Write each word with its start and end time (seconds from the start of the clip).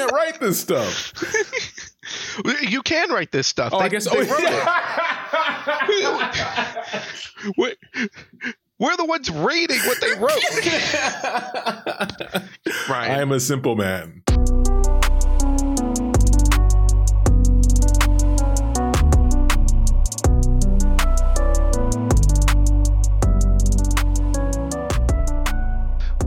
can't 0.00 0.12
write 0.12 0.40
this 0.40 0.60
stuff. 0.60 1.12
You 2.62 2.82
can 2.82 3.10
write 3.10 3.30
this 3.30 3.46
stuff. 3.46 3.72
Oh, 3.72 3.78
They- 3.78 3.84
I 3.84 3.88
guess. 3.88 4.04
they 4.04 4.10
Oh, 4.16 4.24
wrote 4.24 4.40
it. 7.54 7.54
We're, 7.56 7.74
we're 8.80 8.96
the 8.96 9.04
ones 9.04 9.30
reading 9.30 9.78
what 9.86 10.00
they 10.00 10.12
wrote. 10.14 10.32
I 12.90 13.08
am 13.20 13.30
a 13.32 13.38
simple 13.38 13.76
man. 13.76 14.22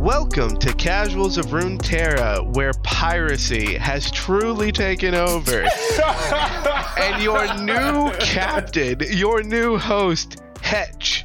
Welcome 0.04 0.57
to 0.57 0.73
Casuals 0.73 1.38
of 1.38 1.45
Runeterra, 1.45 2.45
where 2.54 2.73
piracy 2.83 3.75
has 3.75 4.11
truly 4.11 4.69
taken 4.69 5.15
over. 5.15 5.61
and 7.00 7.23
your 7.23 7.54
new 7.59 8.11
captain, 8.19 9.00
your 9.11 9.43
new 9.43 9.78
host, 9.78 10.43
Hetch, 10.59 11.23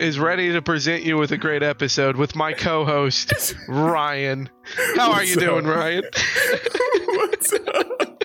is 0.00 0.18
ready 0.18 0.52
to 0.52 0.62
present 0.62 1.02
you 1.02 1.18
with 1.18 1.32
a 1.32 1.36
great 1.36 1.62
episode 1.62 2.16
with 2.16 2.34
my 2.34 2.54
co-host, 2.54 3.54
Ryan. 3.68 4.48
How 4.96 5.12
are 5.12 5.24
you 5.24 5.36
doing, 5.36 5.66
up? 5.66 5.76
Ryan? 5.76 6.04
What's 7.08 7.52
up? 7.52 8.17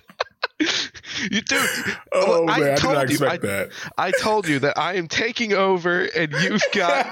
You 1.31 1.41
do. 1.41 1.65
Oh 2.15 2.47
I 2.47 2.59
man, 2.59 2.67
I 2.67 2.69
did 2.75 2.77
told 2.77 2.93
not 2.93 3.09
you, 3.09 3.13
expect 3.15 3.43
I- 3.43 3.47
that. 3.47 3.71
I 3.97 4.11
told 4.11 4.47
you 4.47 4.59
that 4.59 4.77
I 4.77 4.93
am 4.95 5.07
taking 5.07 5.53
over, 5.53 6.03
and 6.03 6.31
you've 6.31 6.61
got 6.73 7.07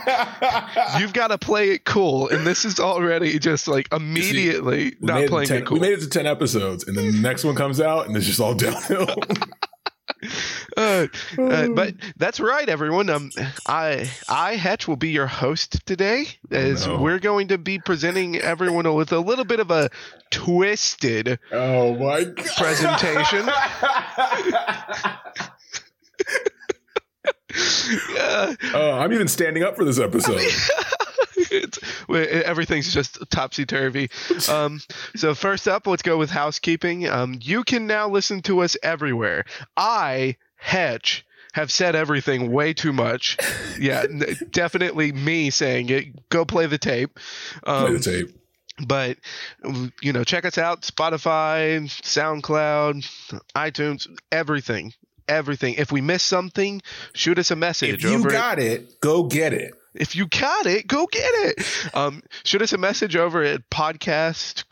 you've 0.99 1.13
got 1.13 1.29
to 1.29 1.37
play 1.39 1.71
it 1.71 1.85
cool. 1.85 2.29
And 2.29 2.45
this 2.45 2.65
is 2.65 2.79
already 2.79 3.39
just 3.39 3.67
like 3.67 3.91
immediately 3.91 4.95
We 4.99 5.07
not 5.07 5.27
playing 5.27 5.47
10, 5.47 5.57
it 5.57 5.65
cool. 5.65 5.75
we 5.75 5.81
made 5.81 5.93
it 5.93 6.01
to 6.01 6.09
10 6.09 6.27
episodes, 6.27 6.87
and 6.87 6.95
then 6.95 7.07
the 7.11 7.17
next 7.19 7.43
one 7.43 7.55
comes 7.55 7.81
out, 7.81 8.05
and 8.07 8.15
it's 8.15 8.27
just 8.27 8.39
all 8.39 8.53
downhill. 8.53 9.07
Uh, 10.77 11.07
uh, 11.37 11.67
but 11.67 11.93
that's 12.15 12.39
right, 12.39 12.69
everyone. 12.69 13.09
Um, 13.09 13.29
I, 13.67 14.09
I 14.29 14.55
Hatch 14.55 14.87
will 14.87 14.95
be 14.95 15.09
your 15.09 15.27
host 15.27 15.85
today, 15.85 16.27
as 16.49 16.87
no. 16.87 16.97
we're 16.97 17.19
going 17.19 17.49
to 17.49 17.57
be 17.57 17.77
presenting 17.77 18.37
everyone 18.37 18.91
with 18.93 19.11
a 19.11 19.19
little 19.19 19.43
bit 19.43 19.59
of 19.59 19.69
a 19.69 19.89
twisted 20.29 21.39
oh 21.51 21.95
my 21.97 22.23
God. 22.23 22.45
presentation. 22.55 23.49
Uh, 28.17 28.55
Oh, 28.73 28.91
I'm 28.91 29.11
even 29.11 29.27
standing 29.27 29.63
up 29.63 29.75
for 29.75 29.83
this 29.83 29.99
episode. 29.99 30.39
It's, 31.51 31.79
everything's 32.09 32.93
just 32.93 33.19
topsy 33.29 33.65
turvy. 33.65 34.09
Um, 34.49 34.81
so 35.15 35.35
first 35.35 35.67
up, 35.67 35.87
let's 35.87 36.01
go 36.01 36.17
with 36.17 36.29
housekeeping. 36.29 37.07
Um, 37.07 37.39
you 37.41 37.63
can 37.63 37.85
now 37.87 38.09
listen 38.09 38.41
to 38.43 38.61
us 38.61 38.75
everywhere. 38.81 39.45
I 39.77 40.35
Hetch 40.55 41.25
have 41.53 41.71
said 41.71 41.95
everything 41.95 42.51
way 42.51 42.73
too 42.73 42.91
much. 42.93 43.37
Yeah, 43.79 44.05
definitely 44.51 45.11
me 45.11 45.49
saying 45.51 45.89
it. 45.89 46.29
Go 46.29 46.43
play 46.45 46.65
the 46.65 46.77
tape. 46.77 47.19
Um, 47.65 47.87
Play 47.87 47.93
the 47.93 47.99
tape. 47.99 48.35
but 48.87 49.17
you 50.01 50.11
know, 50.13 50.23
check 50.23 50.45
us 50.45 50.57
out: 50.57 50.81
Spotify, 50.81 51.81
SoundCloud, 51.83 53.39
iTunes, 53.55 54.07
everything. 54.31 54.93
Everything. 55.27 55.75
If 55.75 55.91
we 55.91 56.01
miss 56.01 56.23
something, 56.23 56.81
shoot 57.13 57.39
us 57.39 57.51
a 57.51 57.55
message 57.55 58.03
If 58.03 58.11
you 58.11 58.23
got 58.23 58.59
it, 58.59 58.99
go 58.99 59.23
get 59.23 59.53
it. 59.53 59.73
If 59.93 60.15
you 60.15 60.27
got 60.27 60.65
it, 60.65 60.87
go 60.87 61.05
get 61.07 61.21
it. 61.23 61.95
Um, 61.95 62.23
shoot 62.43 62.61
us 62.61 62.73
a 62.73 62.77
message 62.77 63.15
over 63.15 63.43
at 63.43 63.69
podcast 63.69 64.63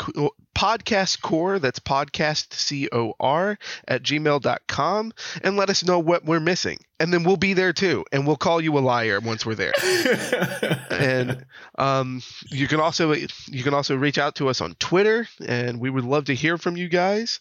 podcast 0.56 1.22
core. 1.22 1.59
That's 1.59 1.80
podcast 1.80 2.53
c 2.53 2.89
o 2.92 3.14
r 3.20 3.58
at 3.88 4.03
gmail.com 4.03 5.12
and 5.44 5.58
let 5.58 5.70
us 5.70 5.84
know 5.84 6.00
what 6.00 6.25
we're 6.25 6.40
missing, 6.40 6.80
and 7.00 7.14
then 7.14 7.23
we'll 7.23 7.38
be 7.38 7.53
there 7.53 7.73
too, 7.73 8.06
and 8.12 8.25
we'll 8.25 8.38
call 8.38 8.62
you 8.62 8.78
a 8.78 8.80
liar 8.80 9.20
once 9.20 9.46
we're 9.46 9.56
there. 9.56 9.74
and 10.91 11.46
um, 11.78 12.22
you 12.50 12.68
can 12.68 12.79
also 12.79 13.13
you 13.13 13.63
can 13.63 13.74
also 13.74 13.96
reach 13.96 14.18
out 14.18 14.35
to 14.35 14.50
us 14.50 14.62
on 14.62 14.75
Twitter, 14.75 15.28
and 15.46 15.79
we 15.79 15.90
would 15.90 16.06
love 16.06 16.25
to 16.25 16.35
hear 16.35 16.58
from 16.58 16.78
you 16.78 16.88
guys. 16.88 17.40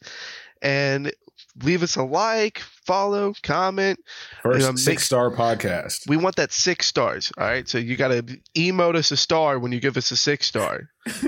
And 0.61 1.13
leave 1.63 1.83
us 1.83 1.97
a 1.97 2.03
like, 2.03 2.63
follow, 2.89 3.35
comment. 3.43 4.01
First 4.43 4.59
You 4.61 4.65
know, 4.67 4.73
make- 4.73 4.79
six 4.79 5.05
star 5.05 5.31
podcast. 5.31 6.09
We 6.09 6.17
want 6.17 6.37
that 6.37 6.53
six 6.53 6.87
stars. 6.87 7.31
All 7.37 7.45
right. 7.45 7.69
So 7.69 7.77
you 7.79 7.97
got 7.97 8.09
to 8.09 8.23
emote 8.57 8.97
us 8.97 9.11
a 9.13 9.17
star 9.17 9.59
when 9.59 9.73
you 9.73 9.79
give 9.81 9.97
us 9.99 10.11
a 10.11 10.17
six 10.17 10.47
star 10.47 10.89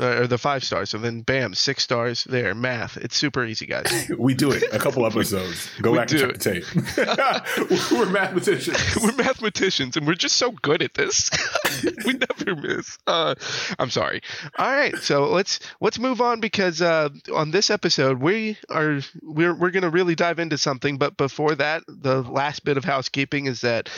uh, 0.00 0.20
or 0.20 0.26
the 0.28 0.38
five 0.38 0.62
stars. 0.64 0.90
So 0.90 0.98
then, 0.98 1.22
bam, 1.22 1.52
six 1.54 1.82
stars 1.82 2.24
there. 2.24 2.54
Math. 2.54 2.96
It's 2.96 3.16
super 3.16 3.44
easy, 3.44 3.66
guys. 3.66 4.10
We 4.20 4.34
do 4.34 4.50
it 4.52 4.62
a 4.72 4.78
couple 4.78 5.04
episodes. 5.06 5.68
Go 5.82 5.94
back 5.94 6.10
and 6.12 6.20
check 6.20 6.32
the 6.38 6.38
tape. 6.38 7.90
We're 7.90 8.06
mathematicians. 8.10 8.96
we're 9.02 9.14
mathematicians 9.16 9.96
and 9.96 10.06
we're 10.06 10.14
just 10.14 10.36
so 10.36 10.52
good 10.52 10.82
at 10.82 10.94
this. 10.94 11.30
we 12.04 12.12
never 12.14 12.54
miss. 12.60 12.98
Uh, 13.06 13.34
I'm 13.78 13.90
sorry. 13.90 14.20
All 14.58 14.70
right. 14.70 14.94
So 14.98 15.28
let's 15.30 15.58
let's 15.80 15.98
move 15.98 16.20
on 16.20 16.40
because 16.40 16.80
uh, 16.82 17.08
on 17.34 17.50
this 17.50 17.70
episode 17.70 18.20
we 18.20 18.56
are 18.68 19.00
we're 19.22 19.54
we're 19.54 19.70
gonna 19.70 19.90
really 19.90 20.14
dive 20.14 20.38
into 20.38 20.58
something. 20.58 20.98
But 21.00 21.16
before 21.16 21.56
that, 21.56 21.82
the 21.88 22.22
last 22.22 22.64
bit 22.64 22.76
of 22.76 22.84
housekeeping 22.84 23.46
is 23.46 23.62
that 23.62 23.88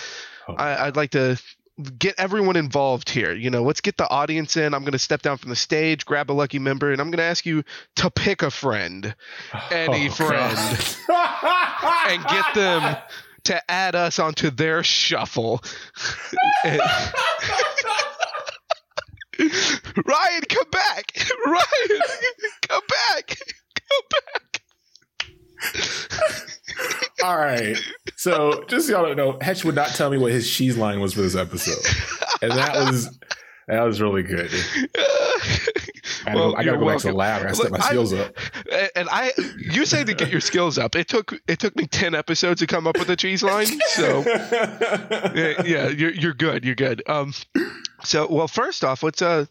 Oh. 0.49 0.55
I, 0.55 0.87
I'd 0.87 0.97
like 0.97 1.11
to 1.13 1.41
get 1.99 2.17
everyone 2.19 2.57
involved 2.57 3.09
here. 3.09 3.33
You 3.33 3.49
know, 3.51 3.63
let's 3.63 3.81
get 3.81 3.97
the 3.97 4.09
audience 4.11 4.57
in. 4.57 4.75
I'm 4.75 4.81
going 4.83 4.91
to 4.93 4.99
step 4.99 5.23
down 5.23 5.37
from 5.39 5.51
the 5.51 5.57
stage, 5.57 6.05
grab 6.05 6.31
a 6.31 6.33
lucky 6.33 6.59
member, 6.59 6.91
and 6.91 7.01
I'm 7.01 7.09
going 7.13 7.19
to 7.19 7.23
ask 7.25 7.47
you 7.47 7.63
to 7.97 8.11
pick 8.11 8.43
a 8.43 8.51
friend, 8.51 9.15
any 9.71 10.09
Oh, 10.09 10.13
friend, 10.13 10.59
and 12.09 12.25
get 12.27 12.55
them 12.55 12.97
to 13.45 13.71
add 13.71 13.95
us 13.95 14.19
onto 14.19 14.51
their 14.51 14.83
shuffle. 14.83 15.63
And- 16.65 16.81
Ryan, 20.05 20.43
come 20.49 20.71
back! 20.71 21.13
Ryan, 21.47 22.01
come 22.69 22.83
back! 22.89 23.37
Come 23.89 24.07
back! 24.11 24.63
All 27.23 27.37
right. 27.37 27.77
So 28.17 28.65
just 28.69 28.87
so 28.89 28.93
y'all 28.95 29.07
don't 29.07 29.17
know, 29.17 29.39
Hetch 29.41 29.65
would 29.65 29.75
not 29.75 29.89
tell 29.91 30.11
me 30.11 30.19
what 30.19 30.33
his 30.33 30.51
cheese 30.51 30.77
line 30.77 31.01
was 31.01 31.15
for 31.15 31.23
this 31.23 31.37
episode. 31.37 31.79
And 32.43 32.53
that 32.53 32.75
was 32.77 33.19
that 33.69 33.83
was 33.83 34.01
really 34.01 34.23
good. 34.23 34.51
I, 36.25 36.35
Well, 36.35 36.53
gotta 36.53 36.55
go- 36.55 36.57
I 36.57 36.65
gotta 36.65 36.79
go 36.79 36.87
back 36.87 36.99
to 36.99 37.09
the 37.09 37.15
welcome. 37.15 37.15
lab. 37.15 37.41
I 37.41 37.43
gotta 37.45 37.55
step 37.55 37.71
my 37.71 37.77
Look, 37.79 37.85
I- 37.85 37.89
skills 37.89 38.13
up. 38.13 38.35
and 38.97 39.09
I, 39.11 39.33
you 39.59 39.85
say 39.87 40.05
to 40.05 40.15
get 40.15 40.31
your 40.31 40.41
skills 40.41 40.79
up. 40.79 40.95
It 40.95 41.09
took 41.09 41.35
it 41.49 41.59
took 41.59 41.75
me 41.77 41.87
ten 41.87 42.15
episodes 42.15 42.61
to 42.61 42.67
come 42.67 42.87
up 42.87 42.99
with 42.99 43.09
a 43.11 43.17
cheese 43.17 43.43
line. 43.43 43.67
So 43.89 44.23
yeah, 44.27 45.63
yeah, 45.65 45.89
you're 45.89 46.13
you're 46.13 46.35
good. 46.35 46.65
You're 46.65 46.75
good. 46.77 47.03
Um, 47.09 47.33
so 48.05 48.27
well, 48.31 48.49
first 48.49 48.85
off, 48.85 49.03
let's 49.03 49.23
uh, 49.23 49.47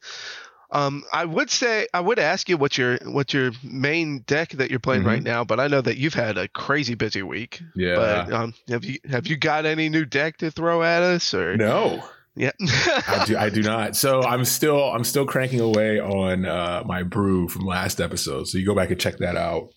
um, 0.71 1.03
I 1.11 1.25
would 1.25 1.49
say 1.49 1.87
I 1.93 1.99
would 1.99 2.17
ask 2.19 2.47
you 2.49 2.57
what 2.57 2.77
your 2.77 2.97
what 3.03 3.33
your 3.33 3.51
main 3.63 4.19
deck 4.21 4.51
that 4.51 4.69
you're 4.69 4.79
playing 4.79 5.03
Mhm. 5.03 5.07
right 5.07 5.23
now, 5.23 5.43
but 5.43 5.59
I 5.59 5.67
know 5.67 5.81
that 5.81 5.97
you've 5.97 6.13
had 6.13 6.37
a 6.37 6.47
crazy 6.47 6.95
busy 6.95 7.23
week. 7.23 7.61
yeah. 7.75 7.95
But 7.95 8.33
um, 8.33 8.53
have 8.69 8.85
you 8.85 8.99
have 9.09 9.27
you 9.27 9.37
got 9.37 9.65
any 9.65 9.89
new 9.89 10.05
deck 10.05 10.37
to 10.37 10.51
throw 10.51 10.81
at 10.83 11.03
us 11.03 11.33
or 11.33 11.57
no. 11.57 12.03
yeah? 12.35 12.51
I 12.61 13.23
do 13.27 13.37
I 13.37 13.49
do 13.49 13.61
not. 13.63 13.95
So 13.97 14.21
I'm 14.23 14.45
still 14.45 14.81
I'm 14.91 15.03
still 15.03 15.25
cranking 15.25 15.59
away 15.59 15.99
on 15.99 16.45
uh, 16.45 16.83
my 16.85 17.03
brew 17.03 17.49
from 17.49 17.65
last 17.65 17.99
episode. 17.99 18.47
So 18.47 18.57
you 18.57 18.65
go 18.65 18.75
back 18.75 18.89
and 18.91 18.99
check 18.99 19.17
that 19.17 19.35
out. 19.35 19.69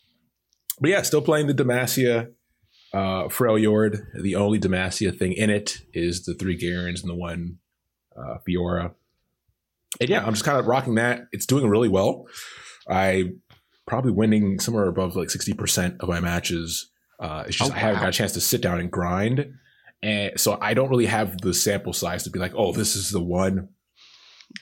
But 0.80 0.90
yeah, 0.90 1.02
still 1.02 1.22
playing 1.22 1.48
the 1.48 1.54
Demacia 1.54 2.28
uh 2.92 3.24
Freljord. 3.28 4.00
The 4.22 4.36
only 4.36 4.60
Demacia 4.60 5.16
thing 5.18 5.32
in 5.32 5.50
it 5.50 5.78
is 5.92 6.24
the 6.24 6.34
three 6.34 6.56
Garens 6.56 7.00
and 7.02 7.10
the 7.10 7.16
one 7.16 7.58
uh 8.16 8.36
Fiora. 8.48 8.92
And 10.00 10.08
yeah, 10.10 10.24
I'm 10.24 10.32
just 10.32 10.44
kind 10.44 10.58
of 10.58 10.66
rocking 10.66 10.96
that. 10.96 11.26
It's 11.32 11.46
doing 11.46 11.68
really 11.68 11.88
well. 11.88 12.26
I 12.88 13.30
probably 13.86 14.12
winning 14.12 14.58
somewhere 14.60 14.86
above 14.86 15.14
like 15.16 15.28
60% 15.28 16.00
of 16.00 16.08
my 16.08 16.20
matches. 16.20 16.90
Uh 17.20 17.44
it's 17.46 17.56
just 17.56 17.70
Oh, 17.70 17.74
I 17.74 17.78
haven't 17.78 17.96
wow. 17.96 18.02
got 18.02 18.08
a 18.08 18.12
chance 18.12 18.32
to 18.32 18.40
sit 18.40 18.60
down 18.60 18.80
and 18.80 18.90
grind. 18.90 19.52
And 20.02 20.38
so 20.38 20.58
I 20.60 20.74
don't 20.74 20.90
really 20.90 21.06
have 21.06 21.38
the 21.40 21.54
sample 21.54 21.92
size 21.92 22.24
to 22.24 22.30
be 22.30 22.38
like, 22.38 22.52
oh, 22.54 22.72
this 22.72 22.94
is 22.96 23.10
the 23.10 23.22
one. 23.22 23.68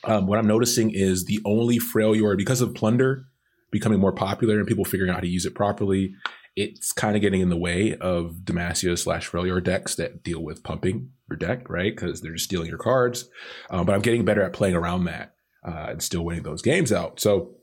Um, 0.04 0.26
what 0.26 0.38
I'm 0.38 0.46
noticing 0.46 0.90
is 0.90 1.24
the 1.24 1.40
only 1.44 1.78
Freljord, 1.78 2.36
because 2.36 2.60
of 2.60 2.74
Plunder 2.74 3.24
becoming 3.72 3.98
more 3.98 4.12
popular 4.12 4.58
and 4.58 4.66
people 4.66 4.84
figuring 4.84 5.10
out 5.10 5.16
how 5.16 5.20
to 5.20 5.28
use 5.28 5.44
it 5.44 5.54
properly, 5.54 6.14
it's 6.56 6.93
kind 6.93 7.16
of 7.16 7.22
getting 7.22 7.40
in 7.40 7.49
the 7.49 7.56
way 7.56 7.96
of 7.96 8.40
Demacia 8.44 8.99
slash 8.99 9.31
Freljord 9.31 9.64
decks 9.64 9.94
that 9.94 10.22
deal 10.22 10.43
with 10.43 10.62
pumping 10.62 11.10
your 11.31 11.37
deck, 11.37 11.69
right? 11.70 11.94
Because 11.96 12.20
they're 12.20 12.32
just 12.34 12.44
stealing 12.44 12.69
your 12.69 12.78
cards. 12.78 13.28
Um, 13.70 13.87
but 13.87 13.94
I'm 13.94 14.02
getting 14.02 14.25
better 14.25 14.43
at 14.43 14.52
playing 14.52 14.75
around 14.75 15.04
that 15.04 15.34
uh, 15.66 15.87
and 15.90 16.02
still 16.02 16.25
winning 16.25 16.43
those 16.43 16.60
games 16.62 16.93
out. 16.93 17.20
So 17.20 17.54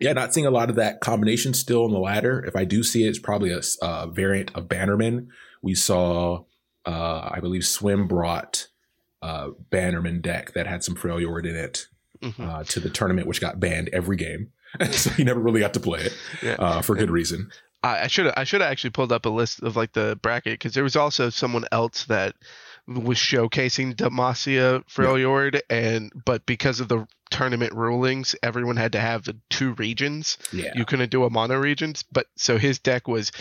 yeah, 0.00 0.12
not 0.12 0.34
seeing 0.34 0.46
a 0.46 0.50
lot 0.50 0.68
of 0.70 0.76
that 0.76 1.00
combination 1.00 1.54
still 1.54 1.84
on 1.84 1.92
the 1.92 1.98
ladder. 1.98 2.44
If 2.44 2.56
I 2.56 2.64
do 2.64 2.82
see 2.82 3.04
it, 3.04 3.08
it's 3.10 3.18
probably 3.18 3.50
a, 3.52 3.60
uh, 3.80 4.06
variant 4.08 4.50
of 4.54 4.68
Bannerman. 4.68 5.28
We 5.62 5.74
saw, 5.74 6.44
uh, 6.84 7.30
I 7.32 7.38
believe, 7.40 7.64
Swim 7.64 8.06
brought 8.08 8.66
uh, 9.22 9.50
Bannerman 9.70 10.20
deck 10.20 10.52
that 10.52 10.66
had 10.66 10.84
some 10.84 10.94
Freljord 10.96 11.46
in 11.46 11.56
it 11.56 11.86
Mhm. 12.22 12.40
uh, 12.40 12.64
to 12.64 12.80
the 12.80 12.90
tournament, 12.90 13.26
which 13.26 13.40
got 13.40 13.58
banned 13.60 13.88
every 13.92 14.16
game. 14.16 14.50
so 14.90 15.10
he 15.10 15.24
never 15.24 15.40
really 15.40 15.60
got 15.60 15.74
to 15.74 15.80
play 15.80 16.00
it 16.02 16.12
Yeah. 16.42 16.56
uh, 16.58 16.82
for 16.82 16.94
good 16.94 17.10
reason. 17.10 17.50
I 17.86 18.04
I 18.04 18.06
should 18.08 18.26
have 18.26 18.34
I 18.36 18.44
should 18.44 18.60
have 18.60 18.70
actually 18.70 18.90
pulled 18.90 19.12
up 19.12 19.26
a 19.26 19.30
list 19.30 19.62
of 19.62 19.76
like 19.76 19.92
the 19.92 20.18
bracket 20.20 20.54
because 20.54 20.74
there 20.74 20.84
was 20.84 20.96
also 20.96 21.30
someone 21.30 21.64
else 21.72 22.04
that 22.04 22.34
was 22.86 23.18
showcasing 23.18 23.94
Demacia 23.94 24.84
Freljord 24.86 25.60
and 25.68 26.12
but 26.24 26.46
because 26.46 26.80
of 26.80 26.88
the 26.88 27.06
tournament 27.30 27.74
rulings, 27.74 28.36
everyone 28.42 28.76
had 28.76 28.92
to 28.92 29.00
have 29.00 29.24
the 29.24 29.36
two 29.50 29.72
regions. 29.74 30.38
Yeah, 30.52 30.70
You 30.74 30.84
couldn't 30.84 31.10
do 31.10 31.24
a 31.24 31.30
mono 31.30 31.56
regions, 31.56 32.04
but 32.04 32.26
so 32.36 32.56
his 32.56 32.78
deck 32.78 33.08
was 33.08 33.32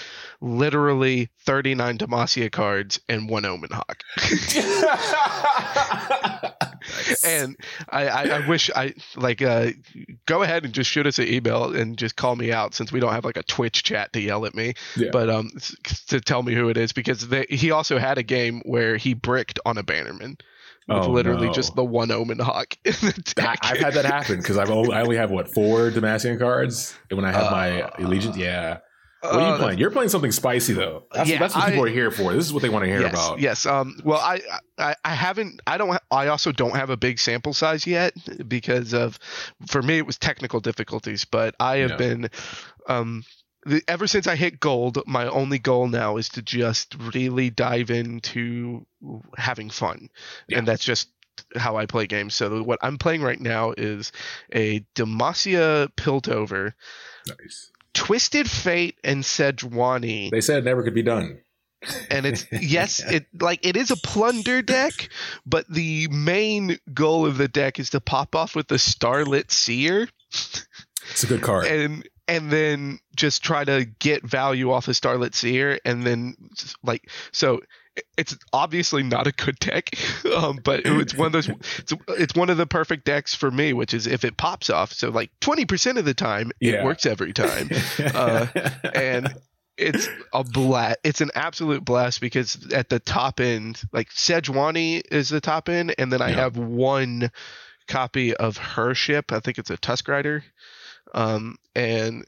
literally 0.42 1.30
39 1.42 2.00
Demacia 2.00 2.52
cards 2.52 3.00
and 3.08 3.30
one 3.30 3.46
Omen 3.46 3.70
Hawk. 3.72 4.04
and 7.24 7.58
I, 7.90 8.08
I, 8.08 8.24
I 8.40 8.48
wish 8.48 8.70
I 8.76 8.94
like 9.16 9.42
uh, 9.42 9.72
go 10.26 10.44
ahead 10.44 10.66
and 10.66 10.74
just 10.74 10.90
shoot 10.90 11.06
us 11.08 11.20
an 11.20 11.28
email 11.28 11.74
and 11.76 11.98
just 11.98 12.16
call 12.16 12.36
me 12.36 12.52
out 12.52 12.74
since 12.74 12.92
we 12.92 13.00
don't 13.00 13.14
have 13.14 13.26
like 13.26 13.38
a 13.38 13.44
Twitch 13.44 13.84
chat 13.84 14.14
to 14.14 14.20
yell 14.20 14.46
at 14.46 14.56
me, 14.56 14.74
Yeah. 14.96 15.10
but 15.12 15.30
um 15.30 15.52
to 16.08 16.22
tell 16.22 16.44
me 16.44 16.54
who 16.54 16.70
it 16.70 16.78
is 16.78 16.94
because 16.94 17.28
they, 17.28 17.46
he 17.50 17.72
also 17.72 17.98
had 18.00 18.18
a 18.18 18.24
game 18.24 18.62
where 18.66 18.98
he 18.98 19.14
bricked 19.14 19.60
on 19.66 19.78
a 19.78 19.84
Bannerman 19.84 20.38
with 20.88 20.98
Oh, 20.98 21.10
literally 21.10 21.48
no. 21.48 21.54
just 21.54 21.76
the 21.76 21.84
one 21.84 22.12
Omen 22.12 22.38
Hawk 22.40 22.76
I. 22.86 23.56
I've 23.62 23.78
had 23.80 23.94
that 23.96 24.06
happen 24.06 24.38
because 24.38 24.58
I've 24.58 24.70
only, 24.70 24.94
I 24.94 25.02
only 25.02 25.18
have 25.18 25.32
what 25.32 25.52
four 25.54 25.90
Demacian 25.90 26.38
cards 26.38 26.96
and 27.10 27.18
when 27.18 27.26
I 27.26 27.32
have 27.32 27.52
my 27.52 27.82
Uh, 27.82 27.90
allegiance. 28.00 28.38
Yeah, 28.38 28.78
what 29.28 29.36
are 29.36 29.40
you 29.40 29.54
Uh, 29.56 29.58
playing? 29.58 29.80
You're 29.80 29.92
playing 29.92 30.10
something 30.10 30.32
spicy 30.32 30.74
though. 30.74 31.04
That's, 31.12 31.30
Yeah, 31.30 31.40
that's 31.40 31.56
what 31.56 31.64
I- 31.66 31.70
people 31.72 31.86
are 31.86 31.90
here 31.90 32.12
for. 32.12 32.34
This 32.34 32.46
is 32.46 32.54
what 32.54 32.62
they 32.62 32.70
want 32.70 32.84
to 32.86 32.90
hear 32.90 33.02
yes, 33.02 33.12
about. 33.14 33.40
Yes. 33.40 33.66
Um. 33.66 34.00
Well, 34.04 34.20
I, 34.20 34.42
I, 34.78 34.96
I 35.04 35.14
haven't. 35.16 35.62
I 35.68 35.78
don't. 35.78 35.90
ha- 35.90 36.00
I 36.12 36.28
also 36.28 36.52
don't 36.52 36.76
have 36.76 36.90
a 36.90 36.98
big 36.98 37.20
sample 37.20 37.54
size 37.54 37.86
yet 37.88 38.14
because 38.48 38.94
of, 38.94 39.18
for 39.68 39.82
me, 39.82 39.98
it 39.98 40.06
was 40.06 40.18
technical 40.18 40.60
difficulties. 40.60 41.26
But 41.26 41.56
I 41.60 41.78
have 41.78 41.92
Yeah. 41.92 41.98
been, 41.98 42.30
um, 42.88 43.24
the, 43.66 43.82
ever 43.88 44.06
since 44.08 44.28
I 44.28 44.36
hit 44.36 44.60
gold, 44.60 45.02
my 45.08 45.28
only 45.28 45.58
goal 45.60 45.88
now 45.88 46.18
is 46.18 46.30
to 46.30 46.42
just 46.42 46.96
really 47.14 47.50
dive 47.50 47.90
into 47.90 48.86
having 49.38 49.70
fun, 49.70 50.10
Yeah. 50.48 50.60
and 50.60 50.68
that's 50.68 50.84
just 50.86 51.10
how 51.58 51.76
I 51.76 51.86
play 51.86 52.06
games. 52.08 52.34
So 52.36 52.62
what 52.64 52.80
I'm 52.82 52.98
playing 52.98 53.22
right 53.24 53.40
now 53.40 53.74
is 53.78 54.12
a 54.54 54.82
Demacia 54.96 55.90
Piltover, 55.98 56.74
Nice. 57.28 57.72
Twisted 57.96 58.50
Fate, 58.50 59.00
and 59.04 59.24
Sejuani 59.24 60.30
They 60.30 60.42
said 60.42 60.60
it 60.60 60.66
never 60.66 60.84
could 60.84 60.94
be 60.94 61.02
done. 61.02 61.40
and 62.12 62.26
it's 62.26 62.46
yes 62.52 63.00
it 63.00 63.26
like 63.40 63.66
it 63.66 63.76
is 63.78 63.92
a 63.92 63.96
plunder 63.98 64.62
deck 64.62 65.10
but 65.46 65.68
the 65.70 66.08
main 66.10 66.78
goal 66.94 67.26
of 67.28 67.38
the 67.38 67.48
deck 67.48 67.80
is 67.80 67.92
to 67.92 68.00
pop 68.02 68.36
off 68.36 68.56
with 68.56 68.68
the 68.68 68.80
starlit 68.80 69.52
seer 69.52 70.08
It's 70.32 71.24
a 71.24 71.28
good 71.28 71.42
card. 71.42 71.66
and 71.68 72.08
and 72.28 72.50
then 72.52 72.98
just 73.16 73.44
try 73.44 73.64
to 73.64 73.86
get 74.00 74.24
value 74.24 74.72
off 74.72 74.88
of 74.88 74.96
starlit 74.96 75.36
seer 75.36 75.80
and 75.86 76.04
then 76.04 76.36
like 76.84 77.08
so 77.32 77.62
it's 78.18 78.38
obviously 78.52 79.04
not 79.04 79.28
a 79.28 79.32
good 79.32 79.58
deck 79.60 79.90
um, 80.36 80.60
but 80.64 80.82
it's 80.86 81.14
one 81.14 81.28
of 81.28 81.32
those 81.34 81.50
it's, 81.80 81.94
it's 82.10 82.36
one 82.36 82.50
of 82.50 82.58
the 82.58 82.66
perfect 82.68 83.06
decks 83.06 83.34
for 83.34 83.50
me 83.50 83.74
which 83.74 83.94
is 83.94 84.08
if 84.08 84.24
it 84.26 84.38
pops 84.38 84.70
off 84.70 84.92
so 84.92 85.10
like 85.10 85.32
20% 85.42 85.98
of 85.98 86.06
the 86.06 86.14
time 86.14 86.52
it 86.60 86.84
works 86.84 87.06
every 87.06 87.34
time 87.34 87.70
uh, 88.14 88.48
and 88.94 89.34
it's 89.78 90.08
a 90.34 90.42
blast. 90.44 91.00
It's 91.04 91.20
an 91.20 91.32
absolute 91.36 91.84
blast 91.84 92.22
because 92.22 92.72
at 92.72 92.88
the 92.88 93.00
top 93.00 93.42
end, 93.42 93.82
like 93.92 94.10
Sejuani 94.10 95.02
is 95.12 95.28
the 95.28 95.42
top 95.42 95.68
end, 95.68 95.94
and 95.98 96.14
then 96.14 96.22
I 96.22 96.30
Yeah. 96.30 96.36
have 96.36 96.56
one 96.56 97.30
copy 97.90 98.34
of 98.34 98.56
her 98.56 98.94
ship. 98.96 99.34
I 99.34 99.42
think 99.42 99.58
it's 99.58 99.70
a 99.70 99.76
Tusk 99.76 100.08
Rider. 100.08 100.46
Um, 101.14 101.58
and 101.76 102.26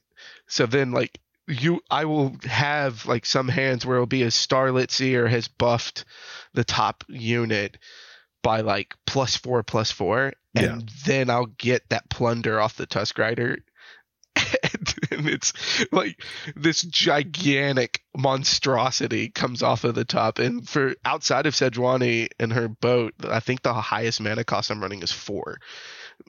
so 0.48 0.66
then 0.66 0.92
like 0.92 1.20
you, 1.48 1.82
I 1.90 2.06
will 2.06 2.36
have 2.44 3.06
like 3.06 3.26
some 3.26 3.48
hands 3.48 3.86
where 3.86 3.98
it'll 3.98 4.06
be 4.06 4.24
a 4.24 4.32
Starlit 4.32 4.92
Seer 4.92 5.28
has 5.28 5.48
buffed 5.48 6.06
the 6.54 6.64
top 6.64 7.04
unit 7.08 7.78
by 8.44 8.62
like 8.62 8.94
plus 9.06 9.36
four 9.36 9.64
plus 9.64 9.92
four, 9.92 10.34
and 10.56 10.92
then 11.06 11.30
I'll 11.30 11.46
get 11.46 11.90
that 11.90 12.10
plunder 12.10 12.60
off 12.60 12.76
the 12.76 12.86
Tusk 12.86 13.18
Rider. 13.18 13.60
and 15.12 15.28
it's 15.28 15.54
like 15.92 16.22
this 16.56 16.82
gigantic 16.84 18.02
monstrosity 18.16 19.30
comes 19.30 19.64
off 19.64 19.84
of 19.84 19.96
the 19.96 20.06
top. 20.06 20.40
And 20.40 20.68
for 20.68 20.96
outside 21.04 21.46
of 21.46 21.56
Sejuani 21.56 22.30
and 22.40 22.54
her 22.54 22.68
boat, 22.68 23.14
I 23.28 23.40
think 23.40 23.62
the 23.62 23.74
highest 23.74 24.22
mana 24.22 24.44
cost 24.44 24.70
I'm 24.70 24.82
running 24.82 25.02
is 25.02 25.12
four. 25.12 25.58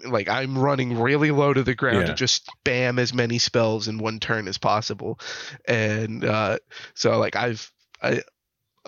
Like 0.06 0.28
I'm 0.28 0.56
running 0.56 0.98
really 0.98 1.30
low 1.30 1.52
to 1.52 1.62
the 1.62 1.74
ground 1.74 2.00
Yeah. 2.00 2.06
to 2.06 2.14
just 2.14 2.48
spam 2.64 2.98
as 3.00 3.12
many 3.12 3.38
spells 3.38 3.88
in 3.88 3.98
one 3.98 4.20
turn 4.20 4.46
as 4.46 4.58
possible. 4.58 5.18
And 5.66 6.24
uh, 6.24 6.58
so 6.94 7.18
like 7.18 7.36
I've 7.36 7.70
I 8.02 8.22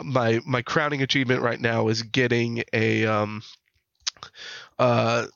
my 0.03 0.41
my 0.47 0.63
crowning 0.63 1.03
achievement 1.03 1.43
right 1.43 1.61
now 1.61 1.89
is 1.89 2.03
getting 2.03 2.63
a 2.73 3.07
um 3.07 3.43
uh 4.79 5.27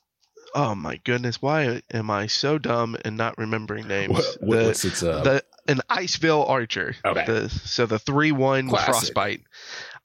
oh 0.55 0.73
my 0.73 0.97
goodness 1.03 1.41
why 1.41 1.81
am 1.93 2.09
I 2.09 2.27
so 2.27 2.57
dumb 2.57 2.95
and 3.03 3.17
not 3.17 3.37
remembering 3.37 3.87
names 3.87 4.13
What, 4.13 4.37
what, 4.39 4.59
the, 4.59 4.65
what's 4.65 4.85
its 4.85 5.03
uh, 5.03 5.21
the 5.23 5.43
an 5.67 5.81
Icevale 5.89 6.47
Archer. 6.47 6.95
Okay. 7.03 7.25
The, 7.25 7.49
so 7.49 7.85
the 7.87 7.97
three 7.99 8.31
one 8.31 8.69
frostbite. 8.69 9.41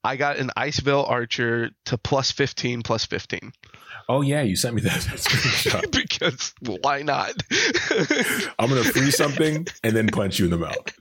I 0.03 0.17
got 0.17 0.39
an 0.39 0.51
Icevale 0.57 1.09
Archer 1.09 1.71
to 1.85 1.99
plus 1.99 2.31
fifteen 2.31 2.83
plus 2.83 3.05
fifteen 3.05 3.53
Oh 4.13 4.23
yeah, 4.23 4.43
you 4.43 4.57
sent 4.57 4.75
me 4.75 4.83
that, 4.83 5.01
that 5.03 5.19
screenshot. 5.19 5.91
because 5.93 6.53
why 6.83 7.03
not? 7.03 7.31
I'm 8.59 8.69
gonna 8.69 8.83
freeze 8.83 9.17
something 9.17 9.69
and 9.85 9.95
then 9.95 10.09
punch 10.09 10.39
you 10.41 10.47
in 10.47 10.51
the 10.51 10.59
mouth. 10.59 10.93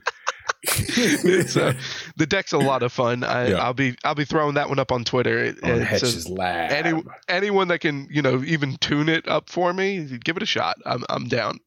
so 1.48 1.68
uh, 1.68 1.72
the 2.16 2.26
deck's 2.26 2.52
a 2.52 2.58
lot 2.58 2.82
of 2.82 2.92
fun. 2.92 3.24
I, 3.24 3.48
Yeah. 3.48 3.56
I'll 3.64 3.74
be 3.74 3.96
I'll 4.04 4.14
be 4.14 4.24
throwing 4.24 4.54
that 4.54 4.68
one 4.68 4.78
up 4.78 4.92
on 4.92 5.04
Twitter. 5.04 5.38
On 5.40 5.46
it's 5.46 5.62
a- 5.62 5.84
Hedge's 5.84 6.28
lab. 6.28 6.70
any, 6.70 7.02
anyone 7.28 7.68
that 7.68 7.80
can 7.80 8.06
you 8.10 8.22
know 8.22 8.42
even 8.44 8.76
tune 8.76 9.08
it 9.08 9.26
up 9.26 9.50
for 9.50 9.72
me, 9.72 10.18
give 10.22 10.36
it 10.36 10.42
a 10.42 10.46
shot. 10.46 10.76
I'm 10.86 11.04
I'm 11.08 11.26
down. 11.28 11.58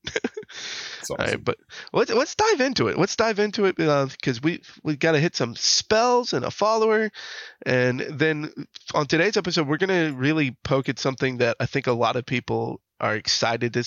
It's 1.03 1.11
All 1.11 1.17
awesome. 1.19 1.31
right, 1.31 1.44
but 1.44 1.57
let's 1.91 2.11
let's 2.11 2.35
dive 2.35 2.61
into 2.61 2.88
it. 2.88 2.97
Let's 2.97 3.15
dive 3.15 3.39
into 3.39 3.65
it 3.65 3.79
uh, 3.79 4.05
because 4.05 4.41
we 4.41 4.61
we 4.83 4.95
got 4.95 5.11
to 5.13 5.19
hit 5.19 5.35
some 5.35 5.55
spells 5.55 6.33
and 6.33 6.45
a 6.45 6.51
follower, 6.51 7.11
and 7.65 8.00
then 8.00 8.51
on 8.94 9.05
today's 9.05 9.35
episode 9.38 9.67
we're 9.67 9.77
gonna 9.77 10.13
really 10.13 10.51
poke 10.63 10.88
at 10.89 11.00
something 11.00 11.38
that 11.38 11.57
I 11.59 11.65
think 11.65 11.88
a 11.88 11.94
lot 11.94 12.15
of 12.15 12.25
people 12.25 12.79
are 13.03 13.15
excited 13.15 13.73
to 13.73 13.83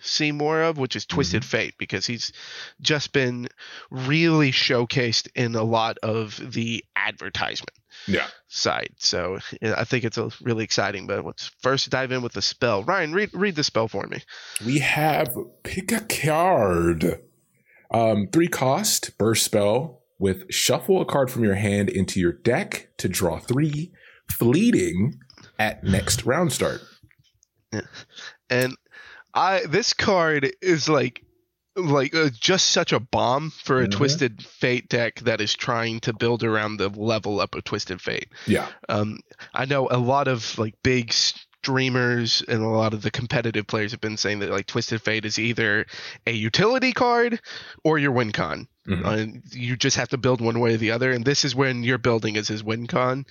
see 0.00 0.30
more 0.30 0.62
of, 0.62 0.78
which 0.78 0.94
is 0.94 1.04
Twisted 1.04 1.44
Fate, 1.44 1.74
because 1.76 2.06
he's 2.06 2.32
just 2.80 3.12
been 3.12 3.48
really 3.90 4.52
showcased 4.52 5.28
in 5.34 5.56
a 5.56 5.62
lot 5.64 5.98
of 6.04 6.40
the 6.52 6.84
advertisement 6.94 7.76
Yeah. 8.06 8.28
side. 8.46 8.92
So 8.98 9.38
yeah, 9.60 9.74
I 9.76 9.84
think 9.84 10.04
it's 10.04 10.18
a 10.18 10.30
really 10.40 10.62
exciting. 10.64 11.06
But 11.08 11.24
let's 11.26 11.50
first 11.62 11.90
dive 11.90 12.12
in 12.12 12.22
with 12.22 12.32
the 12.32 12.42
spell. 12.42 12.84
Ryan, 12.84 13.12
read 13.12 13.30
read 13.32 13.56
the 13.56 13.64
spell 13.64 13.88
for 13.88 14.06
me. 14.06 14.22
We 14.64 14.78
have 14.78 15.36
pick 15.64 15.90
a 15.90 16.00
card. 16.00 17.20
Um, 17.90 18.28
three 18.32 18.46
cost 18.48 19.18
burst 19.18 19.44
spell 19.44 20.02
with 20.20 20.44
shuffle 20.52 21.00
a 21.00 21.04
card 21.04 21.28
from 21.28 21.42
your 21.42 21.56
hand 21.56 21.88
into 21.90 22.20
your 22.20 22.32
deck 22.32 22.90
to 22.98 23.08
draw 23.08 23.40
three, 23.40 23.90
fleeting 24.30 25.18
at 25.58 25.82
next 25.82 26.24
round 26.24 26.52
start. 26.52 26.82
And 28.50 28.76
I 29.32 29.64
this 29.66 29.92
card 29.94 30.50
is 30.60 30.88
like 30.88 31.22
like 31.76 32.14
uh, 32.14 32.30
just 32.38 32.70
such 32.70 32.92
a 32.92 32.98
bomb 33.00 33.50
for 33.50 33.80
a 33.80 33.86
Mhm. 33.86 33.92
twisted 33.92 34.42
fate 34.44 34.88
deck 34.88 35.20
that 35.20 35.40
is 35.40 35.54
trying 35.54 36.00
to 36.00 36.12
build 36.12 36.42
around 36.42 36.76
the 36.76 36.88
level 36.88 37.40
up 37.40 37.54
of 37.54 37.62
twisted 37.64 38.02
fate 38.02 38.28
Yeah. 38.46 38.66
um 38.88 39.20
i 39.54 39.64
know 39.66 39.88
a 39.88 39.96
lot 39.96 40.26
of 40.26 40.58
like 40.58 40.74
big 40.82 41.14
streamers 41.62 42.42
and 42.48 42.62
a 42.62 42.68
lot 42.68 42.94
of 42.94 43.02
the 43.02 43.10
competitive 43.10 43.66
players 43.66 43.90
have 43.92 44.00
been 44.00 44.16
saying 44.16 44.38
that 44.38 44.48
like 44.50 44.66
twisted 44.66 45.02
fate 45.02 45.26
is 45.26 45.38
either 45.38 45.84
a 46.26 46.32
utility 46.32 46.92
card 46.92 47.38
or 47.84 47.98
your 47.98 48.12
win 48.12 48.32
con 48.32 48.66
Mhm. 48.88 49.04
uh, 49.04 49.38
you 49.52 49.76
just 49.76 49.98
have 49.98 50.08
to 50.08 50.16
build 50.16 50.40
one 50.40 50.58
way 50.58 50.72
or 50.74 50.78
the 50.78 50.92
other 50.92 51.12
and 51.12 51.22
this 51.22 51.44
is 51.44 51.54
when 51.54 51.82
you're 51.82 51.98
building 51.98 52.38
as 52.38 52.48
his 52.48 52.64
win 52.64 52.86
con 52.86 53.26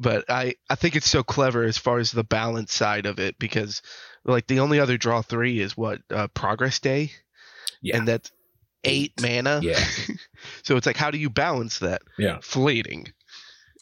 but 0.00 0.24
i 0.28 0.54
i 0.68 0.74
think 0.74 0.96
it's 0.96 1.08
so 1.08 1.22
clever 1.22 1.62
as 1.62 1.78
far 1.78 1.98
as 2.00 2.10
the 2.10 2.24
balance 2.24 2.74
side 2.74 3.06
of 3.06 3.20
it 3.20 3.38
because 3.38 3.82
like 4.24 4.48
the 4.48 4.58
only 4.58 4.80
other 4.80 4.98
draw 4.98 5.22
three 5.22 5.60
is 5.60 5.76
what 5.76 6.00
uh, 6.10 6.26
progress 6.28 6.80
day 6.80 7.12
Yeah. 7.82 7.98
and 7.98 8.08
that's 8.08 8.32
eight, 8.82 9.12
mana 9.22 9.60
Yeah. 9.62 9.78
so 10.64 10.76
it's 10.76 10.86
like 10.86 10.96
how 10.96 11.12
do 11.12 11.18
you 11.18 11.30
balance 11.30 11.78
that 11.78 12.02
Yeah. 12.18 12.38
fleeting 12.42 13.12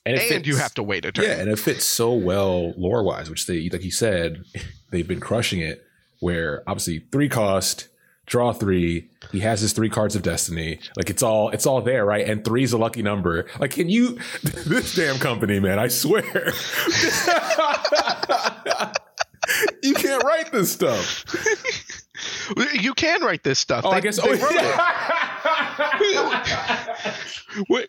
And, 0.09 0.19
it 0.19 0.31
and 0.33 0.47
you 0.47 0.57
have 0.57 0.75
to 0.75 0.83
wait 0.83 1.05
a 1.05 1.13
turn 1.13 1.25
Yeah, 1.25 1.33
and 1.41 1.51
it 1.51 1.59
fits 1.59 1.85
so 1.85 2.13
well 2.13 2.73
lore 2.77 3.03
wise, 3.03 3.29
which 3.31 3.47
they 3.47 3.69
like 3.69 3.85
you 3.85 3.91
said, 3.91 4.45
they've 4.91 5.07
been 5.09 5.21
crushing 5.21 5.61
it. 5.61 5.85
Where 6.21 6.63
obviously 6.67 6.99
three 7.13 7.29
cost, 7.29 7.87
draw 8.27 8.53
three. 8.53 9.09
He 9.31 9.39
has 9.41 9.61
his 9.61 9.73
three 9.73 9.89
cards 9.89 10.17
of 10.17 10.23
destiny. 10.23 10.81
Like 10.97 11.11
it's 11.11 11.23
all 11.23 11.51
it's 11.51 11.65
all 11.67 11.81
there, 11.81 12.05
right? 12.05 12.27
And 12.29 12.45
three 12.45 12.65
is 12.65 12.73
a 12.73 12.79
lucky 12.79 13.03
number. 13.03 13.47
Like, 13.61 13.71
can 13.71 13.89
you 13.89 14.19
this 14.43 14.95
damn 14.97 15.19
company, 15.19 15.61
man? 15.61 15.79
I 15.79 15.87
swear, 15.89 16.25
you 19.83 19.95
can't 19.95 20.25
write 20.25 20.51
this 20.53 20.73
stuff. 20.73 21.25
You 22.75 22.93
can 22.95 23.23
write 23.23 23.45
this 23.45 23.59
stuff. 23.61 23.85
Oh, 23.87 23.91
They- 23.91 23.97
I 23.97 24.01
guess. 24.01 24.17
they 24.21 24.29
Oh, 24.29 24.35
wrote 24.35 24.55
it. 27.69 27.69
We- 27.69 27.87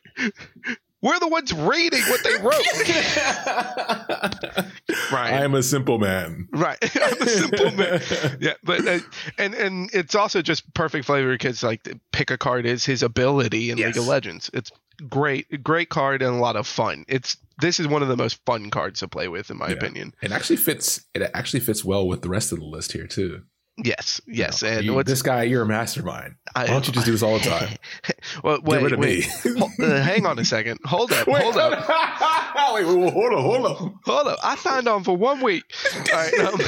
We're 1.01 1.19
the 1.19 1.27
ones 1.29 1.53
reading 1.53 2.01
what 2.09 2.23
they 2.23 2.35
wrote. 2.35 2.65
Right. 5.11 5.33
I 5.33 5.43
am 5.43 5.55
a 5.55 5.63
simple 5.63 5.97
man. 5.97 6.47
Right. 6.51 6.77
I'm 7.01 7.21
a 7.21 7.25
simple 7.27 7.71
man. 7.71 8.01
Yeah, 8.39 8.53
but 8.63 8.87
uh, 8.87 8.99
and 9.37 9.53
and 9.55 9.89
it's 9.93 10.13
also 10.13 10.41
just 10.41 10.71
perfect 10.73 11.05
flavor 11.05 11.31
because 11.31 11.63
like 11.63 11.87
pick 12.11 12.29
a 12.31 12.37
card 12.37 12.65
is 12.65 12.85
his 12.85 13.01
ability 13.03 13.71
in 13.71 13.77
Yes. 13.77 13.87
League 13.87 13.97
of 13.97 14.07
Legends. 14.07 14.49
It's 14.53 14.71
great, 15.09 15.63
great 15.63 15.89
card 15.89 16.21
and 16.21 16.35
a 16.35 16.39
lot 16.39 16.55
of 16.55 16.67
fun. 16.67 17.05
It's 17.07 17.37
this 17.59 17.79
is 17.79 17.87
one 17.87 18.01
of 18.03 18.07
the 18.07 18.17
most 18.17 18.43
fun 18.45 18.69
cards 18.69 18.99
to 18.99 19.07
play 19.07 19.27
with 19.27 19.49
in 19.49 19.57
my 19.57 19.69
Yeah. 19.69 19.73
opinion. 19.75 20.13
It 20.21 20.31
actually 20.31 20.57
fits. 20.57 21.05
It 21.15 21.23
actually 21.33 21.61
fits 21.61 21.83
well 21.83 22.07
with 22.07 22.21
the 22.21 22.29
rest 22.29 22.51
of 22.51 22.59
the 22.59 22.65
list 22.65 22.91
here 22.91 23.07
too. 23.07 23.43
Yes, 23.83 24.19
yes, 24.27 24.61
You 24.61 24.67
know, 24.69 24.75
and 24.77 24.85
you- 24.85 25.03
this 25.03 25.21
guy? 25.21 25.43
You're 25.43 25.63
a 25.63 25.65
mastermind. 25.67 26.35
I, 26.55 26.61
Why 26.63 26.67
don't 26.67 26.87
you 26.87 26.93
just 26.93 27.05
do 27.05 27.11
this 27.11 27.21
all 27.23 27.37
the 27.37 27.43
time? 27.49 27.69
well, 28.43 28.59
wait, 28.63 28.77
Get 28.79 28.83
rid 28.83 28.93
of 28.93 28.99
wait. 28.99 29.27
me. 29.45 29.59
Hol- 29.59 29.71
uh, 29.91 30.01
hang 30.01 30.25
on 30.25 30.37
a 30.39 30.45
second. 30.45 30.79
Hold 30.85 31.11
up. 31.11 31.27
hold 31.29 31.57
up. 31.57 32.73
wait, 32.73 32.85
wait, 32.85 32.97
wait, 32.97 33.13
hold 33.13 33.33
on, 33.33 33.41
hold 33.43 33.65
on. 33.65 33.99
Hold 34.05 34.27
up. 34.27 34.39
I 34.43 34.55
signed 34.55 34.87
on 34.87 35.03
for 35.03 35.15
one 35.15 35.41
week. 35.41 35.63
All 35.95 36.17
right. 36.17 36.33
Um, 36.39 36.59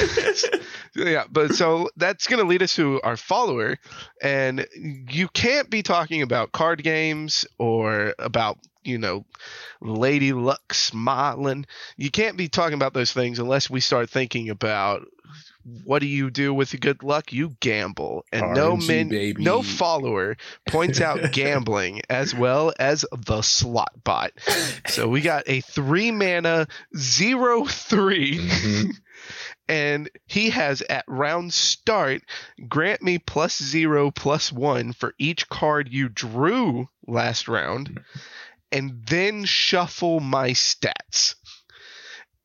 yeah, 0.94 1.24
but 1.30 1.54
so 1.54 1.88
that's 1.96 2.26
going 2.28 2.40
to 2.40 2.46
lead 2.48 2.62
us 2.62 2.74
to 2.76 3.00
our 3.02 3.16
follower. 3.16 3.76
And 4.22 4.66
you 4.76 5.28
can't 5.28 5.68
be 5.70 5.82
talking 5.82 6.22
about 6.22 6.52
card 6.52 6.82
games 6.82 7.44
or 7.58 8.14
about, 8.18 8.58
you 8.84 8.98
know, 8.98 9.24
Lady 9.80 10.32
Luck 10.32 10.74
smiling. 10.74 11.66
You 11.96 12.10
can't 12.10 12.36
be 12.36 12.48
talking 12.48 12.74
about 12.74 12.94
those 12.94 13.12
things 13.12 13.38
unless 13.38 13.68
we 13.70 13.80
start 13.80 14.10
thinking 14.10 14.50
about 14.50 15.06
what 15.84 16.00
do 16.00 16.06
you 16.06 16.28
do 16.28 16.52
with 16.52 16.70
the 16.70 16.76
good 16.76 17.04
luck? 17.04 17.32
You 17.32 17.56
gamble. 17.60 18.24
And 18.32 18.52
no 18.52 18.76
RNG, 18.76 18.88
min, 18.88 19.08
baby. 19.08 19.44
no 19.44 19.62
follower 19.62 20.36
points 20.68 21.00
out 21.00 21.20
gambling 21.32 22.02
as 22.10 22.34
well 22.34 22.72
as 22.80 23.04
the 23.16 23.42
slot 23.42 23.92
bot. 24.02 24.32
So 24.88 25.08
we 25.08 25.20
got 25.20 25.44
a 25.46 25.60
three 25.60 26.10
mana 26.10 26.66
zero 26.96 27.64
three, 27.64 28.38
Mhm. 28.38 28.90
and 29.68 30.10
he 30.26 30.50
has 30.50 30.82
at 30.82 31.04
round 31.06 31.54
start 31.54 32.22
grant 32.68 33.00
me 33.00 33.18
plus 33.18 33.62
zero 33.62 34.10
plus 34.10 34.52
one 34.52 34.92
for 34.92 35.14
each 35.18 35.48
card 35.48 35.88
you 35.92 36.08
drew 36.08 36.88
last 37.06 37.46
round, 37.46 38.00
and 38.72 39.04
then 39.06 39.44
shuffle 39.44 40.18
my 40.20 40.50
stats. 40.50 41.34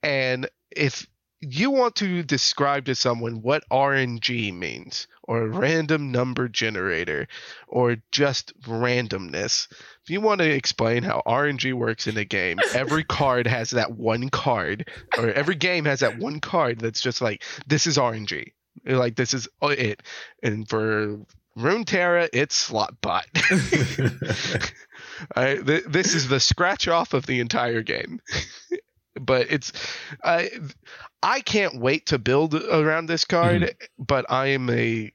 And 0.03 0.49
if 0.69 1.07
you 1.39 1.71
want 1.71 1.95
to 1.95 2.23
describe 2.23 2.85
to 2.85 2.95
someone 2.95 3.41
what 3.41 3.63
RNG 3.71 4.53
means, 4.53 5.07
or 5.23 5.43
a 5.43 5.47
random 5.47 6.11
number 6.11 6.47
generator, 6.47 7.27
or 7.67 7.97
just 8.11 8.59
randomness, 8.61 9.71
if 10.03 10.09
you 10.09 10.19
want 10.19 10.39
to 10.39 10.49
explain 10.49 11.03
how 11.03 11.21
RNG 11.25 11.73
works 11.73 12.07
in 12.07 12.17
a 12.17 12.25
game, 12.25 12.59
every 12.73 13.03
card 13.03 13.47
has 13.47 13.71
that 13.71 13.91
one 13.91 14.29
card, 14.29 14.89
or 15.17 15.29
every 15.31 15.55
game 15.55 15.85
has 15.85 16.01
that 16.01 16.17
one 16.17 16.39
card 16.39 16.79
that's 16.79 17.01
just 17.01 17.21
like, 17.21 17.43
this 17.67 17.87
is 17.87 17.97
RNG. 17.97 18.51
Like, 18.85 19.15
this 19.15 19.33
is 19.33 19.47
uh, 19.61 19.67
it. 19.67 20.03
And 20.43 20.67
for 20.67 21.19
Runeterra, 21.57 22.29
it's 22.33 22.55
slot 22.55 23.01
bot. 23.01 23.25
I, 25.35 25.55
th- 25.55 25.85
this 25.85 26.13
is 26.13 26.27
the 26.27 26.39
scratch 26.39 26.87
off 26.87 27.13
of 27.13 27.25
the 27.25 27.39
entire 27.39 27.81
game. 27.81 28.21
but 29.19 29.47
it's 29.49 29.71
I 30.23 30.49
I 31.23 31.41
can't 31.41 31.79
wait 31.79 32.07
to 32.07 32.19
build 32.19 32.53
around 32.55 33.07
this 33.07 33.25
card, 33.25 33.61
mm-hmm. 33.63 34.03
but 34.03 34.25
I 34.29 34.47
am 34.47 34.69
a 34.69 35.11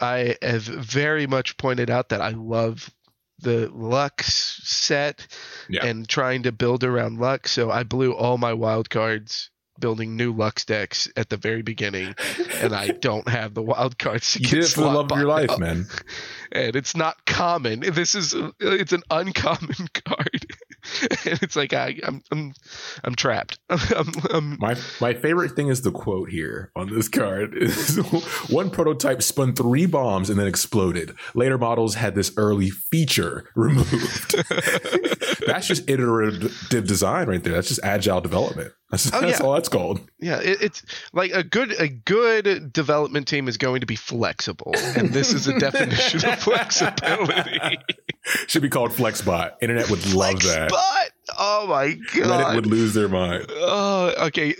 I 0.00 0.36
have 0.42 0.62
very 0.62 1.26
much 1.26 1.56
pointed 1.56 1.88
out 1.90 2.10
that 2.10 2.20
I 2.20 2.30
love 2.30 2.90
the 3.38 3.68
Lux 3.72 4.60
set 4.64 5.26
Yeah. 5.68 5.84
and 5.84 6.08
trying 6.08 6.44
to 6.44 6.52
build 6.52 6.84
around 6.84 7.18
Lux, 7.18 7.50
so 7.52 7.70
I 7.70 7.82
blew 7.82 8.12
all 8.12 8.38
my 8.38 8.52
wild 8.52 8.90
cards 8.90 9.50
building 9.78 10.16
new 10.16 10.32
Lux 10.32 10.64
decks 10.64 11.08
at 11.16 11.28
the 11.28 11.36
very 11.36 11.62
beginning, 11.62 12.14
and 12.60 12.74
I 12.74 12.88
don't 13.00 13.28
have 13.28 13.54
the 13.54 13.62
wild 13.62 13.98
cards 13.98 14.32
to 14.32 14.40
You 14.40 14.44
get 14.44 14.50
did 14.50 14.64
it 14.64 14.68
for 14.68 14.80
the 14.80 14.86
love 14.86 15.10
of 15.10 15.18
your 15.18 15.26
life, 15.26 15.50
up 15.50 15.58
man. 15.58 15.86
and 16.52 16.76
it's 16.76 16.96
not 16.96 17.24
common. 17.26 17.80
This 17.80 18.14
is 18.14 18.34
it's 18.60 18.92
an 18.92 19.02
uncommon 19.10 19.88
card, 20.06 20.46
and 21.24 21.42
it's 21.42 21.56
like 21.56 21.72
I, 21.72 21.98
I'm 22.02 22.22
I'm 22.30 22.54
I'm 23.04 23.14
trapped. 23.14 23.58
I'm, 23.70 24.12
I'm, 24.30 24.56
My 24.60 24.76
my 25.00 25.14
favorite 25.14 25.52
thing 25.52 25.68
is 25.68 25.82
the 25.82 25.92
quote 25.92 26.30
here 26.30 26.70
on 26.76 26.94
this 26.94 27.08
card. 27.08 27.54
One 28.50 28.70
prototype 28.70 29.22
spun 29.22 29.54
three 29.54 29.86
bombs 29.86 30.30
and 30.30 30.38
then 30.38 30.46
exploded. 30.46 31.14
Later 31.34 31.58
models 31.58 31.94
had 31.96 32.14
this 32.14 32.32
early 32.36 32.70
feature 32.70 33.48
removed. 33.54 34.34
that's 35.46 35.66
just 35.66 35.88
iterative 35.88 36.86
design 36.86 37.28
right 37.28 37.42
there. 37.42 37.52
That's 37.52 37.68
just 37.68 37.80
agile 37.82 38.20
development. 38.20 38.72
That's, 38.92 39.12
Oh, 39.12 39.20
that's 39.22 39.40
yeah. 39.40 39.44
all 39.46 39.54
that's 39.54 39.68
called. 39.70 40.00
yeah, 40.20 40.38
it, 40.40 40.60
it's 40.62 40.82
like 41.14 41.32
a 41.32 41.42
good 41.42 41.72
a 41.80 41.88
good 41.88 42.72
development 42.72 43.26
team 43.26 43.48
is 43.48 43.56
going 43.56 43.80
to 43.80 43.86
be 43.86 43.96
flexible, 43.96 44.72
and 44.76 45.08
this 45.14 45.32
is 45.32 45.48
a 45.48 45.58
definition 45.58 46.24
of 46.28 46.38
flexibility. 46.42 47.78
Should 48.46 48.62
be 48.62 48.68
called 48.68 48.90
FlexBot. 48.92 49.54
Internet 49.62 49.88
would 49.90 50.14
love 50.14 50.42
that. 50.42 50.68
But 50.70 51.34
oh 51.38 51.66
my 51.66 51.86
Reddit 52.12 52.22
god! 52.26 52.54
would 52.54 52.66
lose 52.66 52.92
their 52.94 53.08
mind. 53.08 53.46
Oh, 53.48 54.14
okay. 54.26 54.54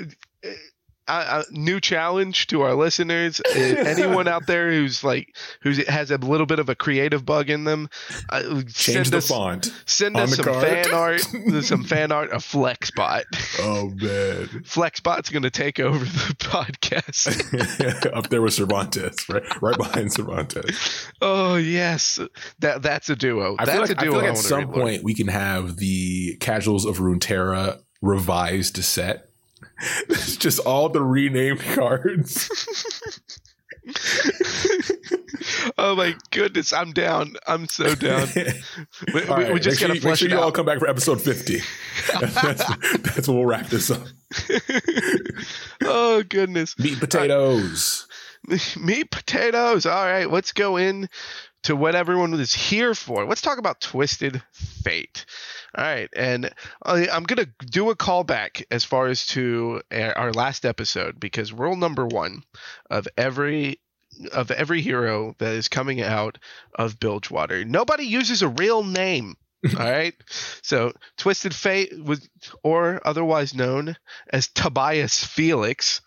Uh, 1.09 1.25
uh, 1.29 1.43
new 1.51 1.81
challenge 1.81 2.47
to 2.47 2.63
our 2.63 2.75
listeners. 2.75 3.41
Uh, 3.41 3.59
Anyone 3.59 4.29
out 4.29 4.47
there 4.47 4.71
who's 4.71 5.03
like 5.03 5.35
who 5.63 5.73
has 5.89 6.11
a 6.13 6.17
little 6.17 6.47
bit 6.47 6.61
of 6.61 6.69
a 6.69 6.77
creative 6.77 7.27
bug 7.27 7.51
in 7.51 7.65
them, 7.65 7.89
uh, 8.31 8.43
Change 8.43 8.73
send 8.73 9.07
the 9.07 9.17
us 9.17 9.27
font. 9.29 9.73
send 9.85 10.17
us 10.17 10.37
some 10.37 10.45
card. 10.45 10.63
fan 10.65 10.95
art, 10.95 11.21
some 11.63 11.83
fan 11.83 12.13
art 12.13 12.31
of 12.31 12.43
Flexbot. 12.45 13.25
Oh 13.61 13.89
man. 13.89 14.47
Flexbot's 14.65 15.29
going 15.31 15.43
to 15.43 15.51
take 15.51 15.81
over 15.81 16.05
the 16.05 16.35
podcast. 16.39 18.07
Up 18.15 18.29
there 18.29 18.41
with 18.43 18.55
Cervantes, 18.55 19.29
right, 19.29 19.43
right 19.63 19.77
behind 19.77 20.13
Cervantes. 20.13 21.09
oh 21.21 21.57
yes, 21.57 22.21
that 22.61 22.83
that's 22.83 23.11
a 23.11 23.17
duo. 23.17 23.57
I 23.59 23.65
that's 23.65 23.81
like, 23.91 23.99
a 23.99 24.01
I 24.01 24.05
duo. 24.05 24.13
feel 24.13 24.21
like 24.21 24.29
I 24.29 24.33
at 24.33 24.39
some 24.39 24.69
point 24.73 25.03
we 25.03 25.15
can 25.15 25.29
have 25.29 25.79
the 25.79 26.37
Casuals 26.39 26.85
of 26.85 26.99
Runeterra 26.99 27.81
revised 28.01 28.77
set. 28.85 29.29
It's 30.09 30.37
just 30.37 30.61
all 30.61 30.89
the 30.89 31.03
renamed 31.03 31.61
cards. 31.75 32.49
oh 35.79 35.97
my 35.97 36.15
goodness, 36.31 36.73
I'm 36.73 36.93
down. 36.93 37.35
I'm 37.47 37.67
so 37.69 37.95
down. 37.95 38.29
We, 39.13 39.21
we- 39.21 39.27
right, 39.27 39.53
we 39.53 39.61
just 39.61 39.81
make 39.81 39.81
got 39.81 39.87
to 39.87 39.87
sure, 39.87 39.87
you- 39.89 39.93
make 39.95 40.03
flesh 40.03 40.19
sure 40.21 40.29
it 40.29 40.33
you 40.33 40.39
all 40.41 40.53
come 40.53 40.67
back 40.67 40.79
for 40.79 40.89
episode 40.89 41.21
50. 41.21 41.59
that's, 42.21 42.65
that's 43.01 43.29
when 43.29 43.37
we'll 43.37 43.47
wrap 43.47 43.67
this 43.67 43.91
up. 43.91 44.03
oh 45.83 46.23
goodness. 46.29 46.79
Meat 46.79 46.99
potatoes. 47.01 48.07
meat 48.81 49.11
potatoes. 49.11 49.87
All 49.87 50.05
right, 50.05 50.31
let's 50.31 50.53
go 50.53 50.77
in 50.77 51.09
to 51.65 51.77
what 51.77 51.95
everyone 51.95 52.33
was 52.33 52.53
here 52.53 52.95
for. 52.95 53.25
Let's 53.25 53.41
talk 53.41 53.59
about 53.59 53.81
Twisted 53.81 54.43
Fate. 54.53 55.25
All 55.77 55.85
right, 55.85 56.11
and 56.15 56.53
I, 56.85 57.09
I'm 57.09 57.25
gonna 57.25 57.49
do 57.71 57.91
a 57.91 57.97
callback 57.97 58.65
as 58.71 58.85
far 58.85 59.07
as 59.07 59.27
to 59.29 59.81
uh, 59.91 60.13
our 60.17 60.33
last 60.33 60.67
episode 60.67 61.19
because 61.19 61.53
rule 61.53 61.77
number 61.77 62.07
one 62.07 62.43
of 62.91 63.09
every 63.17 63.81
of 64.33 64.51
every 64.51 64.83
hero 64.83 65.35
that 65.39 65.55
is 65.55 65.69
coming 65.69 66.03
out 66.03 66.39
of 66.75 67.01
Bilgewater, 67.01 67.65
nobody 67.65 68.05
uses 68.05 68.43
a 68.43 68.49
real 68.49 68.85
name. 68.85 69.37
All 69.79 69.91
right, 69.91 70.15
so 70.63 70.93
Twisted 71.17 71.55
Fate 71.55 71.93
was, 72.03 72.29
or 72.65 73.01
otherwise 73.05 73.55
known 73.55 73.97
as 74.29 74.49
Tobias 74.49 75.25
Felix. 75.25 76.01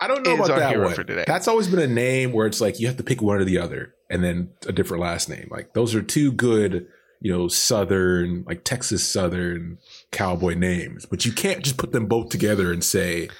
I 0.00 0.08
don't 0.08 0.26
know 0.26 0.34
about 0.34 0.58
that 0.58 0.80
one. 0.80 0.94
for 0.94 1.04
today. 1.04 1.24
That's 1.26 1.46
always 1.46 1.68
been 1.68 1.78
a 1.78 1.86
name 1.86 2.32
where 2.32 2.46
it's 2.46 2.60
like 2.60 2.80
you 2.80 2.88
have 2.88 2.96
to 2.96 3.04
pick 3.04 3.22
one 3.22 3.36
or 3.36 3.44
the 3.44 3.58
other 3.58 3.94
and 4.12 4.22
then 4.22 4.50
a 4.66 4.72
different 4.72 5.02
last 5.02 5.28
name. 5.28 5.48
Like 5.50 5.72
those 5.72 5.94
are 5.94 6.02
two 6.02 6.30
good, 6.30 6.86
you 7.20 7.32
know, 7.32 7.48
Southern, 7.48 8.44
like 8.46 8.62
Texas 8.62 9.08
Southern 9.08 9.78
cowboy 10.12 10.54
names, 10.54 11.06
but 11.06 11.24
you 11.24 11.32
can't 11.32 11.64
just 11.64 11.78
put 11.78 11.92
them 11.92 12.06
both 12.06 12.28
together 12.28 12.70
and 12.70 12.84
say, 12.84 13.30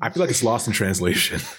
I 0.00 0.10
feel 0.10 0.20
like 0.22 0.30
it's 0.30 0.44
lost 0.44 0.68
in 0.68 0.72
translation. 0.72 1.40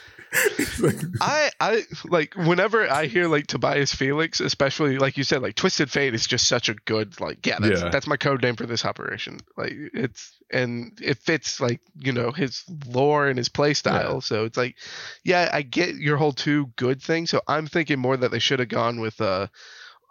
I 1.21 1.49
I 1.59 1.83
like 2.05 2.35
whenever 2.35 2.89
I 2.89 3.05
hear 3.07 3.27
like 3.27 3.47
Tobias 3.47 3.93
Felix, 3.93 4.39
especially 4.39 4.97
like 4.97 5.17
you 5.17 5.23
said, 5.23 5.41
like 5.41 5.55
Twisted 5.55 5.89
Fate 5.89 6.13
is 6.13 6.27
just 6.27 6.47
such 6.47 6.69
a 6.69 6.73
good 6.73 7.19
like 7.19 7.45
yeah 7.45 7.57
that's 7.59 7.81
Yeah. 7.81 7.89
that's 7.89 8.07
my 8.07 8.17
code 8.17 8.41
name 8.41 8.55
for 8.55 8.65
this 8.65 8.85
operation. 8.85 9.39
Like 9.57 9.73
it's 9.93 10.31
and 10.51 10.97
it 11.01 11.17
fits 11.17 11.59
like 11.59 11.81
you 11.97 12.11
know 12.11 12.31
his 12.31 12.63
lore 12.87 13.27
and 13.27 13.37
his 13.37 13.49
play 13.49 13.73
style. 13.73 14.21
So 14.21 14.45
it's 14.45 14.57
like 14.57 14.75
yeah 15.23 15.49
I 15.51 15.61
get 15.61 15.95
your 15.95 16.17
whole 16.17 16.33
two 16.33 16.67
good 16.75 17.01
thing. 17.01 17.27
So 17.27 17.41
I'm 17.47 17.67
thinking 17.67 17.99
more 17.99 18.17
that 18.17 18.31
they 18.31 18.39
should 18.39 18.59
have 18.59 18.69
gone 18.69 18.99
with 18.99 19.19
uh 19.21 19.47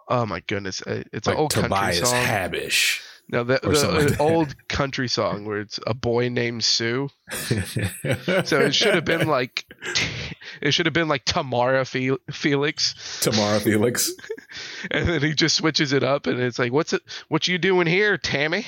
oh 0.07 0.25
my 0.25 0.41
goodness 0.41 0.81
uh, 0.81 1.03
it's 1.13 1.27
like 1.27 1.35
an 1.35 1.41
old 1.41 1.53
country 1.53 1.69
Tobias 1.69 2.09
song. 2.09 2.25
Habish. 2.25 3.01
No, 3.31 3.43
the, 3.43 3.59
the 3.61 4.17
old 4.19 4.55
country 4.67 5.07
song 5.07 5.45
where 5.45 5.59
it's 5.59 5.79
a 5.85 5.93
boy 5.93 6.29
named 6.29 6.63
Sue. 6.63 7.09
So 8.45 8.59
it 8.61 8.73
should 8.73 8.95
have 8.95 9.05
been 9.05 9.27
like, 9.27 9.65
it 10.61 10.71
should 10.73 10.87
have 10.87 10.93
been 10.93 11.07
like 11.07 11.25
Tamara 11.25 11.85
Fe- 11.85 12.17
Felix, 12.31 13.19
Tamara 13.21 13.59
Felix. 13.63 14.11
and 14.89 15.07
then 15.07 15.21
he 15.21 15.33
just 15.35 15.55
switches 15.55 15.93
it 15.93 16.03
up, 16.03 16.25
and 16.25 16.39
it's 16.39 16.57
like, 16.57 16.71
"What's 16.71 16.93
it? 16.93 17.03
What 17.27 17.47
you 17.47 17.57
doing 17.59 17.85
here, 17.85 18.17
Tammy?" 18.17 18.65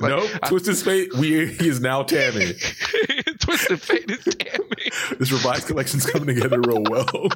Like, 0.00 0.10
nope. 0.10 0.30
Twisted 0.46 0.76
Fate. 0.76 1.12
We 1.16 1.46
he 1.46 1.68
is 1.68 1.80
now 1.80 2.02
Tammy. 2.04 2.52
Twisted 3.40 3.80
Fate 3.82 4.08
is 4.10 4.22
Tammy. 4.24 5.18
This 5.18 5.32
revised 5.32 5.66
collection's 5.66 6.06
coming 6.06 6.32
together 6.34 6.60
real 6.60 6.82
well. 6.88 7.28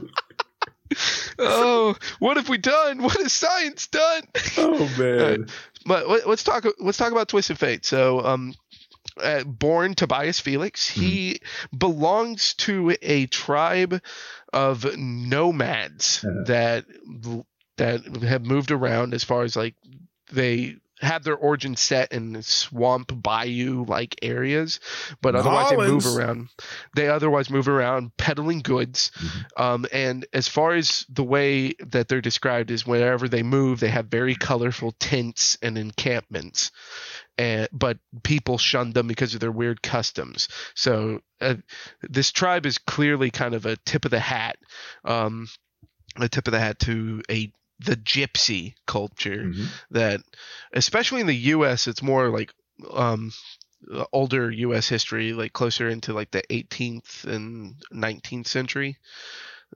Oh, 1.44 1.96
what 2.18 2.36
have 2.36 2.48
we 2.48 2.58
done? 2.58 3.02
What 3.02 3.16
has 3.20 3.32
science 3.32 3.86
done? 3.88 4.22
Oh 4.58 4.90
man. 4.98 5.46
But 5.86 6.08
let- 6.08 6.28
let's 6.28 6.44
talk. 6.44 6.64
Let's 6.78 6.98
talk 6.98 7.12
about 7.12 7.28
Twisted 7.28 7.58
Fate. 7.58 7.84
So, 7.84 8.24
um, 8.24 8.54
uh, 9.20 9.44
born 9.44 9.94
Tobias 9.94 10.40
Felix, 10.40 10.88
he 10.88 11.40
belongs 11.76 12.54
to 12.54 12.96
a 13.02 13.26
tribe 13.26 14.00
of 14.52 14.84
nomads 14.96 16.24
Uh-huh. 16.24 16.44
that 16.46 16.84
that 17.78 18.04
have 18.22 18.44
moved 18.46 18.70
around 18.70 19.14
as 19.14 19.24
far 19.24 19.42
as 19.42 19.56
like 19.56 19.74
they 20.30 20.76
have 21.02 21.24
their 21.24 21.36
origin 21.36 21.76
set 21.76 22.12
in 22.12 22.42
swamp 22.42 23.12
bayou 23.22 23.84
like 23.84 24.16
areas 24.22 24.80
but 25.20 25.34
otherwise 25.34 25.70
they 25.70 25.76
move 25.76 26.06
around. 26.06 26.48
They 26.94 27.08
otherwise 27.08 27.50
move 27.50 27.68
around 27.68 28.16
peddling 28.16 28.60
goods. 28.60 29.10
Mhm. 29.16 29.60
um, 29.60 29.86
and 29.92 30.26
as 30.32 30.48
far 30.48 30.74
as 30.74 31.04
the 31.08 31.24
way 31.24 31.74
that 31.80 32.08
they're 32.08 32.20
described 32.20 32.70
is 32.70 32.86
wherever 32.86 33.28
they 33.28 33.42
move 33.42 33.80
they 33.80 33.88
have 33.88 34.06
very 34.06 34.34
colorful 34.34 34.92
tents 34.92 35.58
and 35.62 35.76
encampments. 35.76 36.70
And 37.38 37.68
but 37.72 37.98
people 38.22 38.58
shun 38.58 38.92
them 38.92 39.06
because 39.08 39.34
of 39.34 39.40
their 39.40 39.50
weird 39.52 39.82
customs. 39.82 40.48
So 40.74 41.20
uh, 41.40 41.56
this 42.02 42.30
tribe 42.30 42.66
is 42.66 42.78
clearly 42.78 43.30
kind 43.30 43.54
of 43.54 43.66
a 43.66 43.76
tip 43.76 44.04
of 44.04 44.10
the 44.10 44.20
hat 44.20 44.56
um, 45.04 45.48
a 46.20 46.28
tip 46.28 46.46
of 46.46 46.52
the 46.52 46.60
hat 46.60 46.78
to 46.80 47.22
a 47.30 47.52
the 47.84 47.96
gypsy 47.96 48.74
culture 48.86 49.44
Mhm. 49.44 49.66
that 49.90 50.20
especially 50.72 51.20
in 51.20 51.26
the 51.26 51.36
US 51.54 51.86
it's 51.86 52.02
more 52.02 52.28
like 52.28 52.52
um 52.92 53.32
older 54.12 54.50
US 54.50 54.88
history 54.88 55.32
like 55.32 55.52
closer 55.52 55.88
into 55.88 56.12
like 56.12 56.30
the 56.30 56.42
18th 56.50 57.24
and 57.24 57.74
19th 57.92 58.46
century 58.46 58.98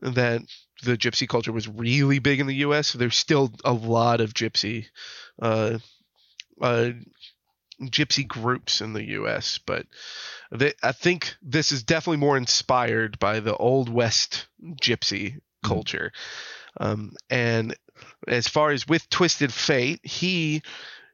that 0.00 0.42
the 0.82 0.96
gypsy 0.96 1.28
culture 1.28 1.52
was 1.52 1.68
really 1.68 2.18
big 2.18 2.40
in 2.40 2.46
the 2.46 2.56
US 2.56 2.88
so 2.88 2.98
there's 2.98 3.16
still 3.16 3.52
a 3.64 3.72
lot 3.72 4.20
of 4.20 4.34
gypsy 4.34 4.86
uh 5.40 5.78
uh 6.60 6.90
gypsy 7.82 8.26
groups 8.26 8.80
in 8.80 8.92
the 8.92 9.04
US 9.10 9.58
but 9.58 9.86
they, 10.50 10.72
I 10.82 10.92
think 10.92 11.36
this 11.42 11.72
is 11.72 11.82
definitely 11.82 12.18
more 12.18 12.36
inspired 12.36 13.18
by 13.18 13.40
the 13.40 13.56
old 13.56 13.88
west 13.88 14.46
gypsy 14.80 15.40
culture 15.64 16.12
um, 16.78 17.12
and 17.30 17.74
as 18.28 18.48
far 18.48 18.70
as 18.70 18.86
with 18.86 19.08
Twisted 19.08 19.52
Fate, 19.52 20.00
he 20.02 20.62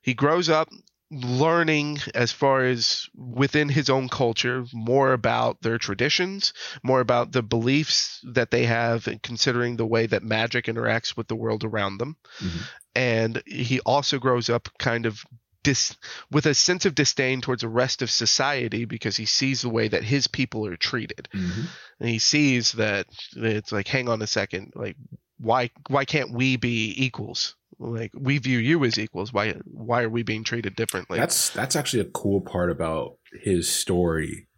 he 0.03 0.15
grows 0.15 0.49
up 0.49 0.69
learning 1.11 1.99
as 2.15 2.33
far 2.33 2.65
as 2.65 3.07
within 3.15 3.69
his 3.69 3.91
own 3.91 4.09
culture 4.09 4.65
more 4.73 5.13
about 5.13 5.61
their 5.61 5.77
traditions, 5.79 6.53
more 6.83 7.01
about 7.01 7.33
the 7.33 7.43
beliefs 7.43 8.19
that 8.25 8.51
they 8.51 8.65
have 8.65 9.07
and 9.07 9.23
considering 9.23 9.77
the 9.77 9.87
way 9.87 10.07
that 10.07 10.23
magic 10.23 10.65
interacts 10.67 11.15
with 11.17 11.29
the 11.29 11.37
world 11.37 11.65
around 11.65 11.99
them. 11.99 12.17
Mhm. 12.41 12.61
And 12.95 13.43
he 13.47 13.81
also 13.81 14.19
grows 14.19 14.49
up 14.49 14.71
kind 14.79 15.05
of 15.05 15.23
dis- 15.63 15.97
with 16.31 16.47
a 16.47 16.55
sense 16.55 16.87
of 16.87 16.95
disdain 16.95 17.41
towards 17.43 17.61
the 17.61 17.69
rest 17.69 18.01
of 18.03 18.11
society 18.11 18.85
because 18.87 19.17
he 19.17 19.27
sees 19.27 19.61
the 19.63 19.69
way 19.69 19.89
that 19.89 20.03
his 20.05 20.27
people 20.27 20.67
are 20.67 20.77
treated 20.77 21.29
Mhm. 21.33 21.67
and 22.01 22.09
he 22.09 22.19
sees 22.19 22.73
that 22.73 23.07
it's 23.37 23.71
like 23.71 23.87
hang 23.87 24.09
on 24.09 24.23
a 24.23 24.27
second 24.27 24.73
like 24.75 24.97
why 25.43 25.71
why 25.89 26.05
can't 26.05 26.33
we 26.33 26.57
be 26.57 26.95
equals 26.97 27.57
like 27.79 28.13
we 28.15 28.39
view 28.39 28.59
you 28.59 28.85
as 28.85 28.99
equals 28.99 29.33
why 29.33 29.55
why 29.65 30.03
are 30.03 30.09
we 30.09 30.23
being 30.23 30.45
treated 30.45 30.77
differently 30.77 31.19
That's 31.19 31.51
that's 31.51 31.77
actually 31.77 32.01
a 32.01 32.11
cool 32.11 32.41
part 32.41 32.71
about 32.71 33.17
his 33.43 33.71
story. 33.71 34.49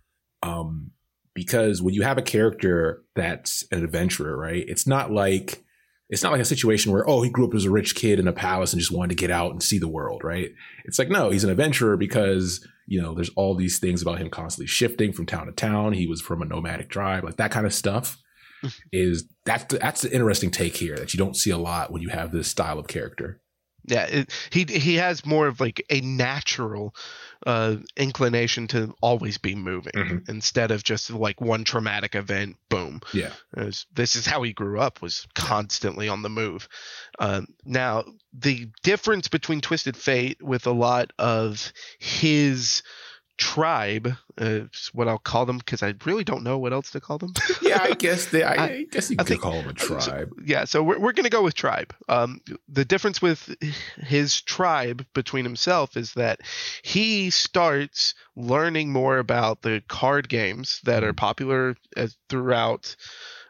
Um 0.42 0.90
because 1.32 1.82
when 1.82 1.94
you 1.94 2.02
have 2.02 2.18
a 2.18 2.22
character 2.22 3.02
that's 3.16 3.64
an 3.72 3.82
adventurer, 3.82 4.36
right? 4.36 4.64
It's 4.68 4.86
not 4.86 5.10
like 5.10 5.64
it's 6.10 6.22
not 6.22 6.32
like 6.32 6.40
a 6.40 6.44
situation 6.44 6.92
where 6.92 7.08
oh 7.08 7.22
he 7.22 7.30
grew 7.30 7.46
up 7.48 7.54
as 7.54 7.64
a 7.64 7.70
rich 7.70 7.94
kid 7.94 8.20
in 8.20 8.28
a 8.28 8.32
palace 8.32 8.72
and 8.72 8.80
just 8.80 8.92
wanted 8.92 9.16
to 9.16 9.20
get 9.20 9.30
out 9.30 9.52
and 9.52 9.62
see 9.62 9.78
the 9.78 9.88
world, 9.88 10.22
right? 10.22 10.50
It's 10.84 10.98
like 10.98 11.08
no, 11.08 11.30
he's 11.30 11.44
an 11.44 11.50
adventurer 11.50 11.96
because 11.96 12.66
you 12.86 13.00
know 13.00 13.14
there's 13.14 13.30
all 13.30 13.54
these 13.54 13.78
things 13.78 14.02
about 14.02 14.18
him 14.18 14.28
constantly 14.28 14.66
shifting 14.66 15.12
from 15.14 15.24
town 15.24 15.46
to 15.46 15.52
town. 15.52 15.94
He 15.94 16.06
was 16.06 16.20
from 16.20 16.42
a 16.42 16.44
nomadic 16.44 16.90
tribe, 16.90 17.24
like 17.24 17.36
that 17.36 17.50
kind 17.50 17.64
of 17.64 17.72
stuff. 17.72 18.18
Is 18.92 19.24
that's 19.44 19.64
that's 19.74 20.02
the 20.02 20.14
interesting 20.14 20.50
take 20.50 20.76
here 20.76 20.96
that 20.96 21.12
you 21.14 21.18
don't 21.18 21.36
see 21.36 21.50
a 21.50 21.58
lot 21.58 21.92
when 21.92 22.02
you 22.02 22.08
have 22.08 22.32
this 22.32 22.48
style 22.48 22.78
of 22.78 22.86
character. 22.88 23.40
yeah 23.86 24.04
it, 24.06 24.30
he 24.50 24.64
he 24.64 24.94
has 24.96 25.26
more 25.26 25.46
of 25.46 25.60
like 25.60 25.84
a 25.90 26.00
natural 26.00 26.94
uh 27.46 27.76
inclination 27.98 28.66
to 28.66 28.94
always 29.02 29.36
be 29.36 29.54
moving 29.54 29.92
Mhm. 29.94 30.28
instead 30.30 30.70
of 30.70 30.82
just 30.82 31.10
like 31.10 31.40
one 31.42 31.64
traumatic 31.64 32.14
event 32.14 32.56
boom 32.70 33.00
Yeah. 33.12 33.32
As- 33.54 33.84
this 33.94 34.16
is 34.16 34.24
how 34.26 34.42
he 34.42 34.54
grew 34.54 34.80
up 34.80 35.02
was 35.02 35.26
constantly 35.34 36.08
on 36.08 36.22
the 36.22 36.30
move 36.30 36.66
um, 37.18 37.46
now 37.66 38.04
the 38.32 38.68
difference 38.82 39.28
between 39.28 39.60
twisted 39.60 39.96
fate 39.96 40.42
with 40.42 40.66
a 40.66 40.72
lot 40.72 41.12
of 41.18 41.70
his 41.98 42.82
tribe 43.36 44.08
uh, 44.40 44.44
is 44.72 44.90
what 44.92 45.08
i'll 45.08 45.18
call 45.18 45.44
them 45.44 45.58
because 45.58 45.82
i 45.82 45.92
really 46.04 46.22
don't 46.24 46.44
know 46.44 46.56
what 46.56 46.72
else 46.72 46.90
to 46.92 47.00
call 47.00 47.18
them 47.18 47.32
Yeah, 47.62 47.80
I 47.82 47.94
guess 47.94 48.26
they. 48.26 48.42
I, 48.44 48.64
I- 48.64 48.82
guess 48.90 49.10
you 49.10 49.16
I 49.18 49.22
could 49.22 49.28
think- 49.28 49.42
call 49.42 49.60
them 49.62 49.74
a 49.76 49.78
so- 49.80 49.98
tribe. 49.98 50.30
yeah 50.44 50.64
so 50.64 50.82
we're, 50.82 50.98
we're 50.98 51.12
going 51.12 51.24
to 51.24 51.30
go 51.30 51.42
with 51.42 51.54
tribe 51.54 51.92
um, 52.08 52.40
the 52.68 52.84
difference 52.84 53.20
with 53.20 53.54
his 53.98 54.40
tribe 54.42 55.04
between 55.14 55.44
himself 55.44 55.96
is 55.96 56.12
that 56.14 56.40
he 56.82 57.30
starts 57.30 58.14
learning 58.36 58.92
more 58.92 59.18
about 59.18 59.62
the 59.62 59.82
card 59.88 60.28
games 60.28 60.80
that 60.84 61.02
are 61.02 61.12
popular 61.12 61.76
as, 61.96 62.16
throughout 62.28 62.94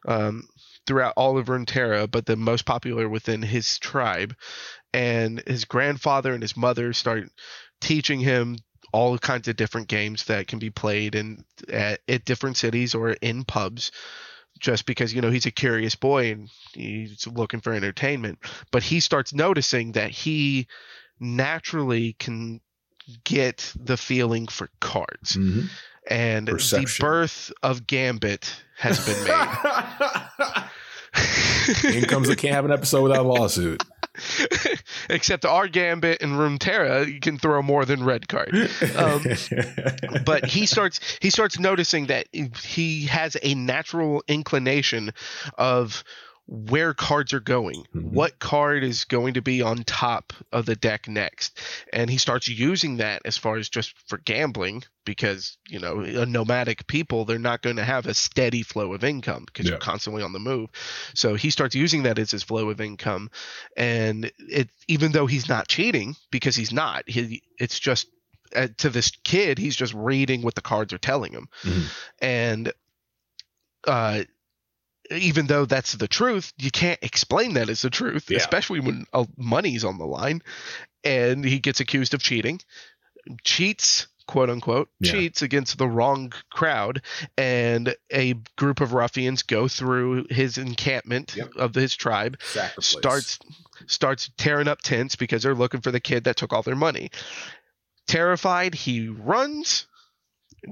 um, 0.07 0.49
throughout 0.87 1.15
all 1.17 1.39
of 1.39 1.47
Runeterra, 1.47 2.11
but 2.11 2.27
the 2.27 2.37
most 2.37 2.67
popular 2.67 3.09
within 3.09 3.41
his 3.41 3.79
tribe 3.79 4.37
and 4.93 5.43
his 5.47 5.65
grandfather 5.65 6.35
and 6.35 6.43
his 6.43 6.59
mother 6.59 6.93
start 6.93 7.31
teaching 7.81 8.21
him 8.21 8.57
all 8.95 9.19
kinds 9.19 9.49
of 9.49 9.57
different 9.57 9.89
games 9.89 10.25
that 10.27 10.47
can 10.47 10.61
be 10.61 10.71
played 10.71 11.17
in 11.17 11.45
at, 11.69 11.99
at 12.09 12.25
different 12.25 12.57
cities 12.57 12.95
or 12.95 13.11
in 13.11 13.43
pubs 13.45 13.91
just 14.61 14.87
because 14.87 15.13
you 15.13 15.21
know 15.21 15.31
he's 15.31 15.47
a 15.47 15.51
curious 15.51 15.97
boy 15.97 16.31
and 16.31 16.49
he's 16.75 17.27
looking 17.27 17.61
for 17.61 17.73
entertainment 17.73 18.39
but 18.71 18.85
he 18.85 19.01
starts 19.01 19.35
noticing 19.35 19.91
that 19.93 20.13
he 20.13 20.69
naturally 21.19 22.13
can 22.21 22.61
get 23.25 23.73
the 23.75 23.97
feeling 23.97 24.47
for 24.47 24.69
cards 24.81 25.37
Mhm. 25.37 25.69
and 26.09 26.47
the 26.47 26.97
birth 27.01 27.51
of 27.65 27.89
gambit 27.89 28.63
has 28.77 29.05
been 29.05 29.25
made 29.25 29.35
In 31.85 32.05
comes 32.05 32.29
the 32.29 32.37
can't 32.37 32.55
have 32.55 32.65
an 32.65 32.73
episode 32.73 33.03
without 33.03 33.25
a 33.25 33.29
lawsuit. 33.29 33.83
except 35.09 35.45
our 35.45 35.69
gambit 35.69 36.23
and 36.23 36.33
Runeterra 36.33 37.07
you 37.13 37.21
can 37.21 37.39
throw 37.39 37.63
more 37.63 37.85
than 37.85 38.05
red 38.05 38.29
card. 38.29 38.55
Um, 38.97 39.25
but 40.25 40.45
he 40.47 40.67
starts 40.67 41.01
he 41.21 41.31
starts 41.31 41.59
noticing 41.59 42.07
that 42.07 42.27
he 42.33 43.07
has 43.07 43.37
a 43.43 43.55
natural 43.55 44.23
inclination 44.29 45.13
of 45.59 46.05
where 46.47 46.93
cards 46.93 47.33
are 47.33 47.41
going 47.41 47.87
Mhm. 47.95 48.13
what 48.13 48.39
card 48.39 48.85
is 48.85 49.05
going 49.07 49.35
to 49.35 49.41
be 49.43 49.63
on 49.63 49.79
top 49.85 50.33
of 50.53 50.67
the 50.67 50.77
deck 50.77 51.09
next 51.09 51.59
and 51.93 52.11
he 52.11 52.19
starts 52.19 52.49
using 52.49 52.99
that 52.99 53.23
as 53.25 53.39
far 53.39 53.57
as 53.57 53.71
just 53.71 53.95
for 54.09 54.19
gambling 54.19 54.85
because 55.07 55.57
you 55.69 55.79
know 55.79 56.01
a 56.01 56.27
nomadic 56.27 56.87
people 56.87 57.25
they're 57.25 57.39
not 57.39 57.63
going 57.63 57.77
to 57.77 57.85
have 57.85 58.05
a 58.05 58.13
steady 58.13 58.63
flow 58.63 58.93
of 58.93 59.03
income 59.05 59.45
because 59.47 59.65
Yeah. 59.65 59.71
you're 59.73 59.79
constantly 59.79 60.23
on 60.23 60.33
the 60.35 60.39
move 60.39 60.69
so 61.15 61.35
he 61.35 61.49
starts 61.49 61.75
using 61.75 62.03
that 62.03 62.19
as 62.19 62.31
his 62.31 62.43
flow 62.43 62.69
of 62.69 62.79
income 62.81 63.31
and 63.75 64.31
it 64.39 64.69
even 64.87 65.13
though 65.13 65.27
he's 65.27 65.49
not 65.49 65.67
cheating 65.69 66.15
because 66.31 66.57
he's 66.57 66.73
not 66.73 67.09
he 67.09 67.43
it's 67.59 67.79
just 67.79 68.07
uh, 68.55 68.69
to 68.77 68.91
this 68.91 69.11
kid 69.25 69.59
he's 69.59 69.77
just 69.77 69.95
reading 69.95 70.43
what 70.43 70.55
the 70.55 70.61
cards 70.61 70.93
are 70.93 70.99
telling 70.99 71.33
him 71.33 71.49
Mhm. 71.63 71.85
and 72.21 72.73
uh 73.87 74.25
even 75.11 75.47
though 75.47 75.65
that's 75.65 75.93
the 75.93 76.09
truth 76.09 76.53
you 76.59 76.71
can't 76.71 76.99
explain 77.03 77.55
that 77.55 77.69
as 77.69 77.83
the 77.83 77.91
truth 77.91 78.31
Yeah. 78.31 78.39
especially 78.39 78.81
when 78.81 79.07
uh, 79.13 79.25
money's 79.37 79.85
on 79.85 79.99
the 79.99 80.07
line 80.07 80.43
and 81.05 81.45
he 81.45 81.59
gets 81.59 81.81
accused 81.81 82.15
of 82.15 82.23
cheating 82.23 82.61
cheats 83.43 84.07
quote 84.27 84.49
unquote 84.49 84.89
Yeah. 85.01 85.13
cheats 85.13 85.43
against 85.43 85.77
the 85.77 85.87
wrong 85.89 86.33
crowd 86.51 87.03
and 87.37 87.95
a 88.11 88.35
group 88.57 88.81
of 88.81 88.95
ruffians 88.95 89.43
go 89.43 89.69
through 89.69 90.27
his 90.31 90.57
encampment 90.57 91.37
Yep. 91.37 91.51
of 91.57 91.75
his 91.75 91.95
tribe 91.95 92.41
starts 92.81 93.39
starts 93.87 94.31
tearing 94.39 94.69
up 94.69 94.81
tents 94.81 95.17
because 95.17 95.43
they're 95.43 95.55
looking 95.55 95.83
for 95.83 95.91
the 95.91 96.01
kid 96.01 96.25
that 96.25 96.37
took 96.37 96.53
all 96.55 96.63
their 96.63 96.77
money. 96.77 97.11
Terrified, 98.07 98.75
he 98.75 99.09
runs 99.09 99.87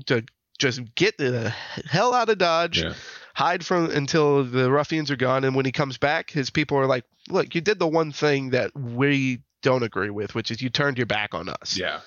to 0.06 0.24
just 0.58 0.80
get 0.94 1.16
the 1.18 1.50
hell 1.86 2.14
out 2.14 2.28
of 2.28 2.38
Dodge, 2.38 2.82
Yeah. 2.82 2.94
Hide 3.42 3.66
from 3.66 3.90
until 3.90 4.44
the 4.44 4.70
ruffians 4.70 5.10
are 5.10 5.16
gone. 5.16 5.42
And 5.44 5.56
when 5.56 5.66
he 5.66 5.72
comes 5.72 5.98
back, 5.98 6.30
his 6.30 6.50
people 6.50 6.78
are 6.78 6.86
like, 6.86 7.04
"Look, 7.28 7.54
you 7.54 7.60
did 7.60 7.78
the 7.80 7.88
one 7.88 8.12
thing 8.12 8.50
that 8.50 8.70
we 8.76 9.42
don't 9.62 9.82
agree 9.82 10.10
with, 10.10 10.34
which 10.34 10.50
is 10.50 10.62
you 10.62 10.70
turned 10.70 10.96
your 10.96 11.06
back 11.06 11.34
on 11.34 11.48
us." 11.48 11.76
Yeah. 11.76 12.00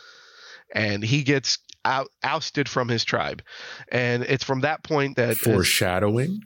And 0.74 1.04
he 1.04 1.24
gets 1.24 1.60
out, 1.84 2.08
ousted 2.24 2.67
from 2.69 2.88
his 2.88 3.04
tribe. 3.04 3.43
And 3.91 4.24
it's 4.24 4.43
from 4.43 4.62
that 4.62 4.84
point 4.84 5.17
that 5.17 5.30
as- 5.30 5.38
Foreshadowing. 5.38 6.39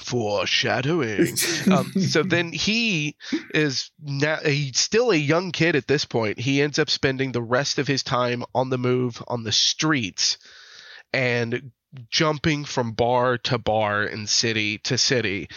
foreshadowing. 0.00 1.28
um, 1.70 1.92
so 1.92 2.22
then 2.22 2.52
he 2.52 3.16
is 3.54 3.90
now 4.00 4.38
he's 4.44 4.78
still 4.78 5.10
a 5.12 5.16
young 5.16 5.52
kid 5.52 5.76
at 5.76 5.86
this 5.86 6.04
point. 6.04 6.38
He 6.40 6.60
ends 6.60 6.78
up 6.78 6.90
spending 6.90 7.32
the 7.32 7.42
rest 7.42 7.78
of 7.78 7.86
his 7.86 8.02
time 8.02 8.44
on 8.54 8.70
the 8.70 8.78
move 8.78 9.22
on 9.28 9.44
the 9.44 9.52
streets 9.52 10.38
and 11.12 11.70
jumping 12.10 12.64
from 12.64 12.92
bar 12.92 13.38
to 13.38 13.58
bar 13.58 14.02
and 14.02 14.28
city 14.28 14.78
to 14.78 14.96
city, 14.98 15.48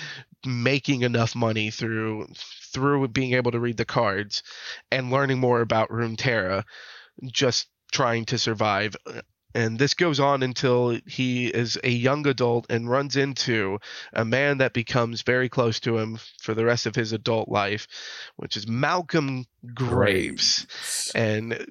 making 0.45 1.02
enough 1.02 1.36
money 1.36 1.71
through 1.71 2.28
through 2.74 3.08
being 3.08 3.34
able 3.34 3.52
to 3.52 3.60
read 3.60 3.78
the 3.78 3.86
cards 3.86 4.43
and 4.91 5.12
learning 5.12 5.39
more 5.39 5.62
about 5.62 5.89
Runeterra, 5.89 6.63
just 7.32 7.67
trying 7.91 8.26
to 8.26 8.38
survive. 8.38 8.95
And 9.54 9.80
this 9.80 9.93
goes 9.93 10.19
on 10.19 10.43
until 10.43 11.00
he 11.08 11.48
is 11.48 11.80
a 11.82 11.89
young 11.89 12.28
adult 12.28 12.65
and 12.69 12.89
runs 12.89 13.15
into 13.15 13.80
a 14.12 14.26
man 14.26 14.58
that 14.58 14.74
becomes 14.74 15.21
very 15.21 15.48
close 15.48 15.80
to 15.82 15.98
him 15.98 16.19
for 16.41 16.54
the 16.54 16.65
rest 16.65 16.86
of 16.86 16.95
his 16.95 17.13
adult 17.13 17.48
life, 17.48 17.88
which 18.36 18.58
is 18.58 18.67
Malcolm 18.67 19.45
Graves. 19.74 20.67
And 21.15 21.54
a- 21.54 21.65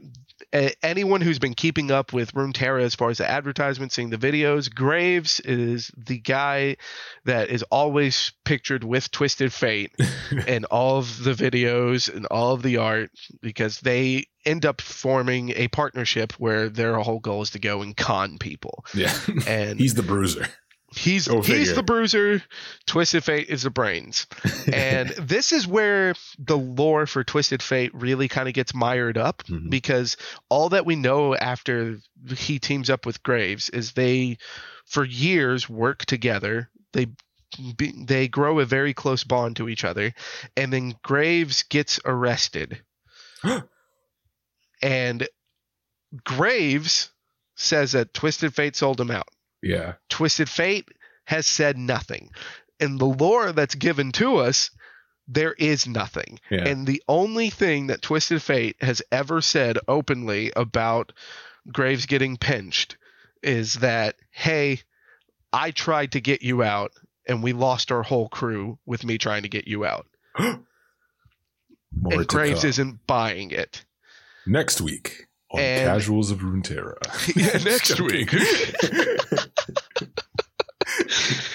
anyone 0.83 1.21
who's 1.21 1.39
been 1.39 1.55
keeping 1.55 1.91
up 1.91 2.13
with 2.13 2.33
Runeterra 2.35 2.83
as 2.83 2.95
far 2.95 3.11
as 3.11 3.19
the 3.19 3.29
advertisements, 3.29 3.95
seeing 3.95 4.11
the 4.11 4.17
videos, 4.17 4.73
Graves 4.73 5.41
is 5.41 5.91
the 5.97 6.19
guy 6.19 6.77
that 7.25 7.51
is 7.51 7.63
always 7.65 8.33
pictured 8.45 8.85
with 8.85 9.11
Twisted 9.11 9.53
Fate 9.53 9.93
in 10.47 10.65
all 10.67 10.99
of 10.99 11.25
the 11.25 11.33
videos 11.33 12.15
and 12.15 12.27
all 12.27 12.53
of 12.53 12.63
the 12.63 12.77
art 12.77 13.11
because 13.43 13.81
they 13.81 14.27
end 14.47 14.65
up 14.65 14.81
forming 14.81 15.51
a 15.51 15.69
partnership 15.69 16.33
where 16.35 16.69
their 16.69 16.97
whole 16.97 17.21
goal 17.21 17.43
is 17.43 17.51
to 17.51 17.59
go 17.59 17.83
and 17.83 17.97
con 17.97 18.39
people. 18.39 18.85
Yeah. 18.95 19.15
And 19.47 19.79
He's 19.81 19.95
the 19.95 20.03
bruiser. 20.03 20.47
He's 20.97 21.27
Go 21.29 21.41
he's 21.43 21.47
figure. 21.47 21.75
the 21.75 21.83
bruiser. 21.83 22.43
Twisted 22.87 23.25
Fate 23.25 23.49
is 23.49 23.63
the 23.65 23.71
brains, 23.71 24.27
and 24.73 25.09
this 25.19 25.53
is 25.53 25.67
where 25.67 26.15
the 26.39 26.57
lore 26.57 27.07
for 27.07 27.25
Twisted 27.25 27.63
Fate 27.63 27.93
really 27.95 28.29
kind 28.29 28.49
of 28.49 28.55
gets 28.55 28.75
mired 28.75 29.19
up 29.19 29.43
Mhm. 29.45 29.71
because 29.71 30.17
all 30.49 30.69
that 30.71 30.87
we 30.87 30.97
know 30.97 31.35
after 31.35 31.99
he 32.37 32.59
teams 32.59 32.91
up 32.91 33.07
with 33.07 33.23
Graves 33.23 33.69
is 33.71 33.93
they, 33.93 34.39
for 34.87 35.05
years, 35.05 35.69
work 35.69 36.05
together. 36.07 36.71
They 36.93 37.07
be, 37.77 37.93
they 38.07 38.29
grow 38.29 38.59
a 38.61 38.65
very 38.65 38.95
close 38.95 39.25
bond 39.25 39.57
to 39.57 39.69
each 39.69 39.85
other, 39.85 40.13
and 40.57 40.73
then 40.73 40.95
Graves 41.03 41.63
gets 41.65 42.01
arrested, 42.05 42.83
and 44.83 45.29
Graves 46.25 47.11
says 47.57 47.93
that 47.93 48.15
Twisted 48.15 48.55
Fate 48.55 48.77
sold 48.77 49.01
him 49.01 49.11
out. 49.11 49.29
Yeah. 49.65 49.95
Twisted 50.09 50.49
Fate 50.49 50.89
has 51.25 51.47
said 51.47 51.79
nothing. 51.79 52.31
And 52.79 52.99
the 52.99 53.07
lore 53.07 53.53
that's 53.53 53.75
given 53.75 54.13
to 54.13 54.37
us, 54.37 54.71
there 55.27 55.55
is 55.55 55.87
nothing. 55.87 56.39
Yeah. 56.51 56.69
And 56.69 56.87
the 56.87 57.03
only 57.09 57.51
thing 57.51 57.87
that 57.87 58.03
Twisted 58.03 58.43
Fate 58.43 58.77
has 58.81 59.03
ever 59.11 59.41
said 59.41 59.79
openly 59.89 60.53
about 60.55 61.13
Graves 61.73 62.07
getting 62.07 62.37
pinched 62.37 62.97
is 63.43 63.75
that, 63.75 64.17
hey, 64.31 64.81
I 65.53 65.71
tried 65.71 66.13
to 66.13 66.21
get 66.21 66.43
you 66.43 66.63
out, 66.63 66.93
and 67.27 67.43
we 67.43 67.53
lost 67.53 67.93
our 67.93 68.03
whole 68.03 68.29
crew 68.29 68.79
with 68.85 69.05
me 69.05 69.19
trying 69.19 69.43
to 69.43 69.49
get 69.49 69.67
you 69.67 69.85
out. 69.85 70.07
More 70.39 70.59
and 72.13 72.27
Graves 72.27 72.63
come. 72.63 72.69
isn't 72.71 73.07
buying 73.07 73.51
it. 73.51 73.85
next 74.47 74.81
week 74.81 75.27
on 75.55 75.61
And- 75.61 75.89
Casuals 75.89 76.31
of 76.31 76.41
Runeterra. 76.41 76.95
Yeah, 77.37 77.59
next 77.65 78.01
week. 78.01 78.33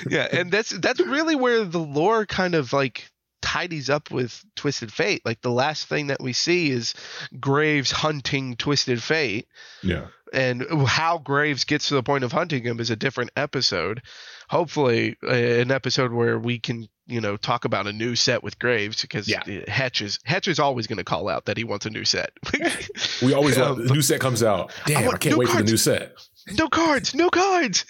yeah, 0.10 0.28
and 0.32 0.52
that's 0.52 0.70
that's 0.70 1.00
really 1.00 1.36
where 1.36 1.64
the 1.64 1.80
lore 1.80 2.26
kind 2.26 2.56
of 2.56 2.74
like 2.74 3.10
tidies 3.42 3.90
up 3.90 4.12
with 4.12 4.44
Twisted 4.56 4.92
Fate. 4.92 5.22
Like 5.26 5.42
the 5.42 5.52
last 5.52 5.88
thing 5.88 6.08
that 6.08 6.22
we 6.22 6.34
see 6.34 6.72
is 6.72 6.94
Graves 7.40 7.92
hunting 7.92 8.56
Twisted 8.56 9.02
Fate, 9.02 9.48
yeah. 9.84 10.08
and 10.34 10.66
how 10.88 11.20
Graves 11.20 11.66
gets 11.66 11.90
to 11.90 11.96
the 11.96 12.04
point 12.04 12.24
of 12.24 12.32
hunting 12.32 12.64
him 12.64 12.80
is 12.80 12.90
a 12.90 12.96
different 12.96 13.32
episode. 13.36 14.02
Hopefully, 14.50 15.16
uh, 15.24 15.30
an 15.32 15.72
episode 15.72 16.12
where 16.12 16.40
we 16.40 16.60
can 16.60 16.88
you 17.10 17.20
know 17.22 17.36
talk 17.38 17.66
about 17.66 17.88
a 17.88 17.94
new 17.94 18.16
set 18.16 18.44
with 18.44 18.58
Graves 18.60 19.02
because 19.02 19.28
Yeah. 19.28 19.44
Hetch 19.68 20.02
is 20.02 20.20
is 20.48 20.60
always 20.60 20.88
going 20.88 20.98
to 20.98 21.04
call 21.04 21.28
out 21.30 21.46
that 21.46 21.58
he 21.58 21.64
wants 21.64 21.86
a 21.86 21.90
new 21.90 22.06
set. 22.06 22.32
We 23.22 23.34
always 23.34 23.58
Um, 23.58 23.76
want 23.78 23.78
the 23.88 23.94
new 23.94 24.02
set 24.02 24.20
comes 24.22 24.44
out. 24.44 24.72
Damn, 24.86 25.04
I, 25.04 25.08
want 25.08 25.20
can't 25.20 25.34
new 25.34 25.40
wait 25.40 25.50
for 25.50 25.58
the 25.58 25.64
new 25.64 25.78
set. 25.78 26.14
no 26.58 26.70
cards, 26.70 27.14
no 27.14 27.30
cards. 27.30 27.86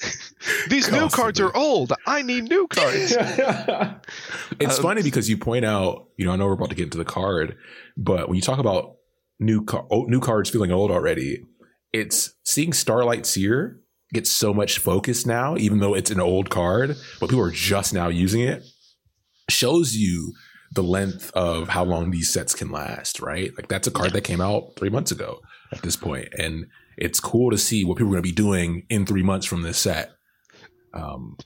These 0.70 0.92
new 0.92 1.08
cards 1.10 1.40
are 1.40 1.56
old. 1.56 1.94
I 2.08 2.22
need 2.24 2.46
new 2.46 2.68
cards. 2.68 3.16
it's 4.60 4.78
Um, 4.78 4.84
funny 4.84 5.04
because 5.04 5.30
you 5.30 5.38
point 5.38 5.66
out, 5.66 6.08
you 6.18 6.26
know, 6.26 6.32
I 6.32 6.36
know 6.36 6.46
we're 6.48 6.54
about 6.54 6.70
to 6.70 6.76
get 6.76 6.84
into 6.86 6.98
the 6.98 7.06
card, 7.06 7.56
but 7.98 8.28
when 8.28 8.36
you 8.36 8.42
talk 8.42 8.60
about 8.60 8.96
new 9.40 9.64
car- 9.64 9.86
new 10.08 10.20
cards 10.20 10.50
feeling 10.50 10.72
old 10.72 10.92
already, 10.92 11.44
it's 11.94 12.34
seeing 12.44 12.72
Starlit 12.74 13.26
Seer 13.26 13.80
get 14.14 14.26
so 14.26 14.54
much 14.54 14.80
focus 14.80 15.26
now, 15.26 15.56
even 15.58 15.80
though 15.80 15.94
it's 15.94 16.10
an 16.12 16.20
old 16.20 16.50
card, 16.50 16.96
but 17.20 17.30
people 17.30 17.44
are 17.44 17.52
just 17.52 17.94
now 17.94 18.08
using 18.10 18.42
it. 18.42 18.64
Shows 19.50 19.96
you 19.96 20.34
the 20.72 20.84
length 20.84 21.32
of 21.32 21.70
how 21.70 21.84
long 21.84 22.12
these 22.12 22.32
sets 22.32 22.54
can 22.54 22.72
last, 22.72 23.20
right? 23.20 23.52
Like 23.58 23.68
that's 23.68 23.88
a 23.88 23.92
card 23.92 24.14
that 24.14 24.24
came 24.24 24.42
out 24.42 24.76
three 24.76 24.90
months 24.90 25.12
ago 25.12 25.42
at 25.72 25.82
this 25.82 25.96
point, 25.96 26.30
and 26.38 26.68
it's 26.98 27.20
cool 27.20 27.52
to 27.52 27.58
see 27.58 27.86
what 27.86 27.98
people 27.98 28.10
are 28.10 28.16
going 28.16 28.24
to 28.24 28.30
be 28.30 28.36
doing 28.36 28.86
in 28.90 29.06
three 29.06 29.24
months 29.24 29.46
from 29.46 29.62
this 29.64 29.78
set. 29.78 30.12
Um, 30.94 31.38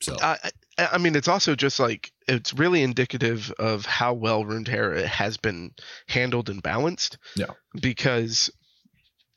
so 0.00 0.16
I, 0.20 0.38
I 0.78 0.88
I 0.92 0.98
mean, 0.98 1.14
it's 1.14 1.28
also 1.28 1.54
just 1.54 1.78
like 1.78 2.10
it's 2.26 2.54
really 2.54 2.82
indicative 2.82 3.52
of 3.58 3.86
how 3.86 4.14
well 4.14 4.44
Runeterra 4.44 5.04
has 5.04 5.36
been 5.36 5.72
handled 6.08 6.50
and 6.50 6.62
balanced. 6.62 7.18
Yeah. 7.36 7.46
Because 7.80 8.50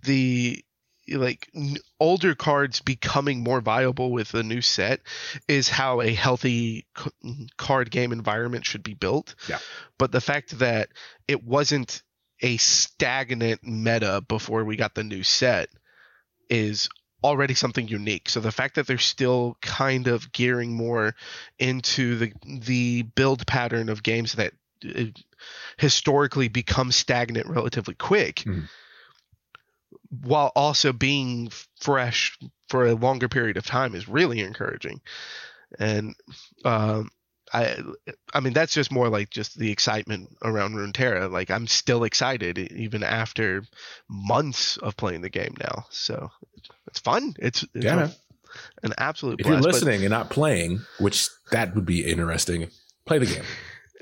the 0.04 0.64
like 1.10 1.50
n- 1.56 1.78
older 2.00 2.34
cards 2.36 2.82
becoming 2.82 3.44
more 3.44 3.62
viable 3.62 4.12
with 4.12 4.32
the 4.32 4.44
new 4.44 4.62
set 4.62 5.02
is 5.48 5.70
how 5.70 6.02
a 6.02 6.14
healthy 6.14 6.86
c- 6.98 7.48
card 7.58 7.92
game 7.92 8.12
environment 8.12 8.66
should 8.66 8.84
be 8.84 8.94
built. 8.96 9.36
Yeah. 9.48 9.60
But 9.98 10.12
the 10.12 10.22
fact 10.22 10.60
that 10.60 10.90
it 11.28 11.44
wasn't 11.44 12.02
a 12.42 12.58
stagnant 12.58 13.64
meta 13.64 14.22
before 14.28 14.64
we 14.64 14.76
got 14.76 14.96
the 14.96 15.04
new 15.04 15.24
set 15.24 15.70
is 16.50 16.90
already 17.24 17.54
something 17.56 17.88
unique. 17.88 18.30
So 18.30 18.40
the 18.40 18.52
fact 18.52 18.76
that 18.76 18.86
they're 18.88 18.98
still 18.98 19.58
kind 19.62 20.08
of 20.08 20.32
gearing 20.32 20.74
more 20.74 21.16
into 21.58 22.18
the 22.18 22.34
the 22.46 23.02
build 23.04 23.48
pattern 23.48 23.90
of 23.90 24.04
games 24.04 24.34
that 24.34 24.54
uh, 24.88 25.06
historically 25.78 26.48
become 26.48 26.92
stagnant 26.92 27.48
relatively 27.48 27.96
quick, 27.96 28.38
Mhm. 28.46 28.70
While 30.10 30.52
also 30.56 30.94
being 30.94 31.52
fresh 31.80 32.38
for 32.70 32.86
a 32.88 32.94
longer 32.94 33.28
period 33.30 33.58
of 33.58 33.66
time 33.66 33.96
is 33.96 34.08
really 34.08 34.40
encouraging. 34.40 35.02
And 35.80 36.16
um, 36.64 37.10
I 37.54 37.78
I 38.34 38.40
mean 38.40 38.54
that's 38.54 38.74
just 38.74 38.92
more 38.92 39.10
like 39.10 39.30
just 39.30 39.58
the 39.58 39.72
excitement 39.72 40.30
around 40.44 40.74
Runeterra. 40.74 41.30
Like 41.30 41.52
I'm 41.52 41.68
still 41.68 42.04
excited 42.04 42.58
even 42.58 43.04
after 43.04 43.64
months 44.10 44.78
of 44.78 44.96
playing 44.98 45.22
the 45.22 45.30
game 45.30 45.56
now. 45.60 45.86
So 45.90 46.30
it's 46.88 47.00
fun. 47.00 47.34
It's, 47.40 47.64
it's 47.74 47.86
Yeah, 47.86 48.10
an 48.84 48.94
absolute 48.98 49.40
if 49.42 49.46
you're 49.48 49.56
blast. 49.60 49.66
But- 49.66 49.74
listening 49.74 50.02
and 50.06 50.12
not 50.12 50.30
playing, 50.30 50.80
which 51.00 51.28
that 51.52 51.76
would 51.76 51.86
be 51.86 52.06
interesting, 52.06 52.70
play 53.06 53.20
the 53.20 53.26
game. 53.26 53.44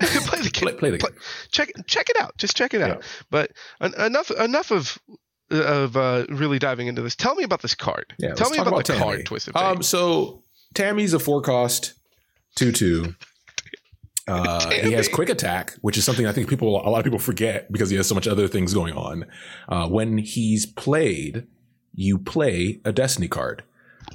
play 0.00 0.40
the 0.40 0.50
game. 0.50 0.62
Play, 0.68 0.74
play 0.74 0.90
the 0.90 0.98
Play- 0.98 1.10
game. 1.10 1.18
check 1.50 1.70
check 1.86 2.08
it 2.10 2.16
out. 2.20 2.36
Just 2.38 2.56
check 2.56 2.72
it 2.74 2.82
out. 2.82 3.02
But 3.30 3.52
en- 3.80 3.94
enough 4.00 4.30
enough 4.30 4.70
of 4.70 4.98
of 5.50 5.96
uh, 5.96 6.26
really 6.28 6.58
diving 6.58 6.86
into 6.86 7.02
this. 7.02 7.14
Tell 7.14 7.34
me 7.34 7.44
about 7.44 7.62
this 7.62 7.74
card. 7.74 8.14
Yeah, 8.18 8.34
Tell 8.34 8.50
me 8.50 8.56
talk 8.56 8.66
about, 8.66 8.86
the 8.86 8.94
Tammy. 8.94 9.24
card 9.24 9.28
Fate. 9.28 9.56
Um, 9.56 9.82
so 9.82 10.42
Tammy's 10.74 11.14
a 11.14 11.18
four 11.18 11.40
cost 11.42 11.94
two 12.56 12.72
two. 12.72 13.14
Uh, 14.26 14.70
he 14.70 14.92
has 14.92 15.06
quick 15.06 15.28
attack, 15.28 15.74
which 15.82 15.98
is 15.98 16.04
something 16.06 16.26
I 16.26 16.32
think 16.32 16.48
people 16.48 16.80
a 16.80 16.88
lot 16.88 16.98
of 16.98 17.04
people 17.04 17.18
forget 17.18 17.70
because 17.70 17.90
he 17.90 17.96
has 17.98 18.08
so 18.08 18.14
much 18.14 18.26
other 18.26 18.48
things 18.48 18.72
going 18.72 18.94
on. 18.94 19.26
Uh, 19.68 19.86
when 19.86 20.16
he's 20.16 20.64
played, 20.64 21.46
you 21.92 22.16
play 22.18 22.80
a 22.86 22.92
destiny 22.92 23.28
card, 23.28 23.64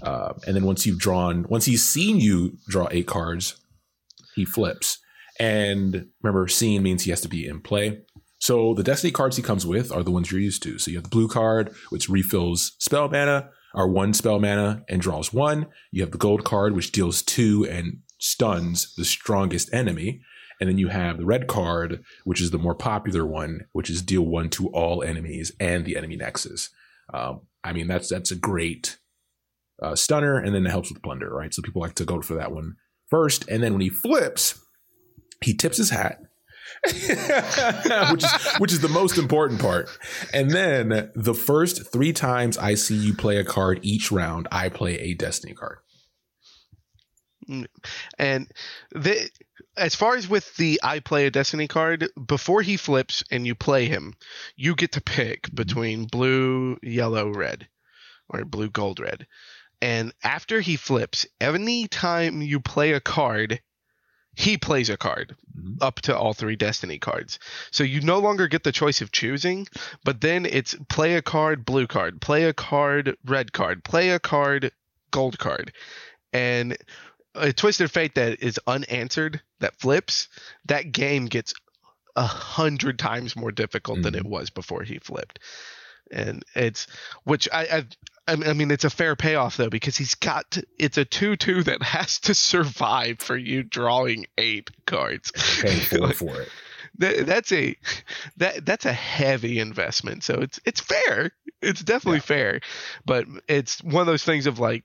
uh, 0.01 0.33
and 0.47 0.55
then 0.55 0.63
once 0.63 0.87
you've 0.87 0.97
drawn, 0.97 1.45
once 1.47 1.65
he's 1.65 1.83
seen 1.85 2.19
you 2.19 2.57
draw 2.67 2.87
eight 2.89 3.05
cards, 3.05 3.57
he 4.33 4.45
flips. 4.45 4.97
And 5.39 6.07
remember, 6.23 6.47
seen 6.47 6.81
means 6.81 7.03
he 7.03 7.11
has 7.11 7.21
to 7.21 7.29
be 7.29 7.47
in 7.47 7.61
play. 7.61 7.99
So 8.39 8.73
the 8.73 8.83
Destiny 8.83 9.11
cards 9.11 9.37
he 9.37 9.43
comes 9.43 9.65
with 9.65 9.91
are 9.91 10.03
the 10.03 10.11
ones 10.11 10.31
you're 10.31 10.41
used 10.41 10.63
to. 10.63 10.79
So 10.79 10.91
you 10.91 10.97
have 10.97 11.03
the 11.03 11.09
blue 11.09 11.27
card, 11.27 11.73
which 11.89 12.09
refills 12.09 12.73
spell 12.79 13.09
mana, 13.09 13.49
or 13.73 13.87
one 13.87 14.13
spell 14.13 14.39
mana 14.39 14.83
and 14.89 15.01
draws 15.01 15.31
one. 15.31 15.67
You 15.91 16.01
have 16.01 16.11
the 16.11 16.17
gold 16.17 16.43
card, 16.43 16.75
which 16.75 16.91
deals 16.91 17.21
two 17.21 17.67
and 17.69 17.99
stuns 18.17 18.95
the 18.95 19.05
strongest 19.05 19.71
enemy. 19.73 20.21
And 20.59 20.69
then 20.69 20.77
you 20.77 20.89
have 20.89 21.17
the 21.17 21.25
red 21.25 21.47
card, 21.47 22.03
which 22.25 22.41
is 22.41 22.51
the 22.51 22.57
more 22.57 22.75
popular 22.75 23.25
one, 23.25 23.61
which 23.71 23.89
is 23.89 24.01
deal 24.01 24.23
one 24.23 24.49
to 24.51 24.67
all 24.69 25.03
enemies 25.03 25.53
and 25.59 25.85
the 25.85 25.95
enemy 25.95 26.17
nexus. 26.17 26.69
Um, 27.13 27.41
I 27.63 27.73
mean, 27.73 27.87
that's 27.87 28.09
that's 28.09 28.31
a 28.31 28.35
great 28.35 28.97
uh, 29.81 29.95
stunner, 29.95 30.37
and 30.37 30.53
then 30.53 30.65
it 30.65 30.69
helps 30.69 30.91
with 30.91 31.01
plunder, 31.01 31.29
right? 31.29 31.53
So 31.53 31.61
people 31.61 31.81
like 31.81 31.95
to 31.95 32.05
go 32.05 32.21
for 32.21 32.35
that 32.35 32.51
one 32.51 32.75
first, 33.07 33.47
and 33.49 33.63
then 33.63 33.73
when 33.73 33.81
he 33.81 33.89
flips, 33.89 34.61
he 35.41 35.53
tips 35.53 35.77
his 35.77 35.89
hat, 35.89 36.19
which 38.11 38.23
is 38.23 38.31
which 38.57 38.71
is 38.71 38.79
the 38.81 38.89
most 38.89 39.17
important 39.17 39.61
part. 39.61 39.89
And 40.33 40.51
then 40.51 41.11
the 41.15 41.33
first 41.33 41.91
three 41.91 42.13
times 42.13 42.57
I 42.57 42.75
see 42.75 42.95
you 42.95 43.13
play 43.13 43.37
a 43.37 43.43
card 43.43 43.79
each 43.83 44.11
round, 44.11 44.47
I 44.51 44.69
play 44.69 44.97
a 44.99 45.13
destiny 45.13 45.53
card. 45.53 45.79
Mm. 47.49 47.65
And 48.17 48.51
the, 48.91 49.29
as 49.75 49.95
far 49.95 50.15
as 50.15 50.29
with 50.29 50.55
the 50.57 50.79
I 50.83 50.99
play 50.99 51.25
a 51.25 51.31
destiny 51.31 51.67
card, 51.67 52.07
before 52.27 52.61
he 52.61 52.77
flips 52.77 53.23
and 53.31 53.45
you 53.45 53.55
play 53.55 53.85
him, 53.85 54.13
you 54.55 54.75
get 54.75 54.91
to 54.93 55.01
pick 55.01 55.53
between 55.53 56.05
blue, 56.05 56.77
yellow, 56.83 57.29
red, 57.29 57.67
or 58.29 58.45
blue, 58.45 58.69
gold, 58.69 58.99
red. 58.99 59.25
And 59.81 60.13
after 60.23 60.59
he 60.59 60.75
flips, 60.75 61.25
any 61.39 61.87
time 61.87 62.41
you 62.41 62.59
play 62.59 62.91
a 62.91 62.99
card, 62.99 63.61
he 64.39 64.57
plays 64.57 64.89
a 64.89 64.95
card 64.95 65.35
mm-hmm. 65.53 65.73
up 65.81 65.99
to 65.99 66.17
all 66.17 66.33
three 66.33 66.55
destiny 66.55 66.97
cards. 66.97 67.39
So 67.71 67.83
you 67.83 67.99
no 67.99 68.19
longer 68.19 68.47
get 68.47 68.63
the 68.63 68.71
choice 68.71 69.01
of 69.01 69.11
choosing, 69.11 69.67
but 70.05 70.21
then 70.21 70.45
it's 70.45 70.77
play 70.87 71.15
a 71.15 71.21
card, 71.21 71.65
blue 71.65 71.87
card, 71.87 72.21
play 72.21 72.45
a 72.45 72.53
card, 72.53 73.17
red 73.25 73.51
card, 73.51 73.83
play 73.83 74.11
a 74.11 74.19
card, 74.19 74.71
gold 75.11 75.37
card. 75.37 75.73
And 76.31 76.77
a 77.35 77.51
twisted 77.51 77.91
fate 77.91 78.15
that 78.15 78.41
is 78.41 78.57
unanswered 78.65 79.41
that 79.59 79.77
flips, 79.77 80.29
that 80.67 80.93
game 80.93 81.25
gets 81.25 81.53
a 82.15 82.25
hundred 82.25 82.97
times 82.97 83.35
more 83.35 83.51
difficult 83.51 83.97
mm-hmm. 83.97 84.03
than 84.03 84.15
it 84.15 84.25
was 84.25 84.49
before 84.49 84.83
he 84.83 84.99
flipped. 84.99 85.39
And 86.13 86.45
it's 86.55 86.87
which 87.25 87.49
I, 87.51 87.63
I 87.63 87.85
I 88.33 88.53
mean 88.53 88.71
it's 88.71 88.83
a 88.83 88.89
fair 88.89 89.15
payoff 89.15 89.57
though 89.57 89.69
because 89.69 89.97
he's 89.97 90.15
got 90.15 90.49
to, 90.51 90.65
it's 90.77 90.97
a 90.97 91.05
two 91.05 91.35
two 91.35 91.63
that 91.63 91.81
has 91.81 92.19
to 92.21 92.33
survive 92.33 93.19
for 93.19 93.37
you 93.37 93.63
drawing 93.63 94.25
eight 94.37 94.69
cards. 94.85 95.31
Paying 95.61 95.79
for, 95.79 96.13
for 96.13 96.41
it. 96.41 96.49
That, 96.97 97.25
that's 97.25 97.51
a 97.51 97.75
that 98.37 98.65
that's 98.65 98.85
a 98.85 98.93
heavy 98.93 99.59
investment. 99.59 100.23
So 100.23 100.35
it's 100.35 100.59
it's 100.65 100.81
fair. 100.81 101.31
It's 101.61 101.83
definitely 101.83 102.17
yeah. 102.17 102.23
fair, 102.23 102.61
but 103.05 103.25
it's 103.47 103.83
one 103.83 104.01
of 104.01 104.07
those 104.07 104.23
things 104.23 104.47
of 104.47 104.59
like 104.59 104.83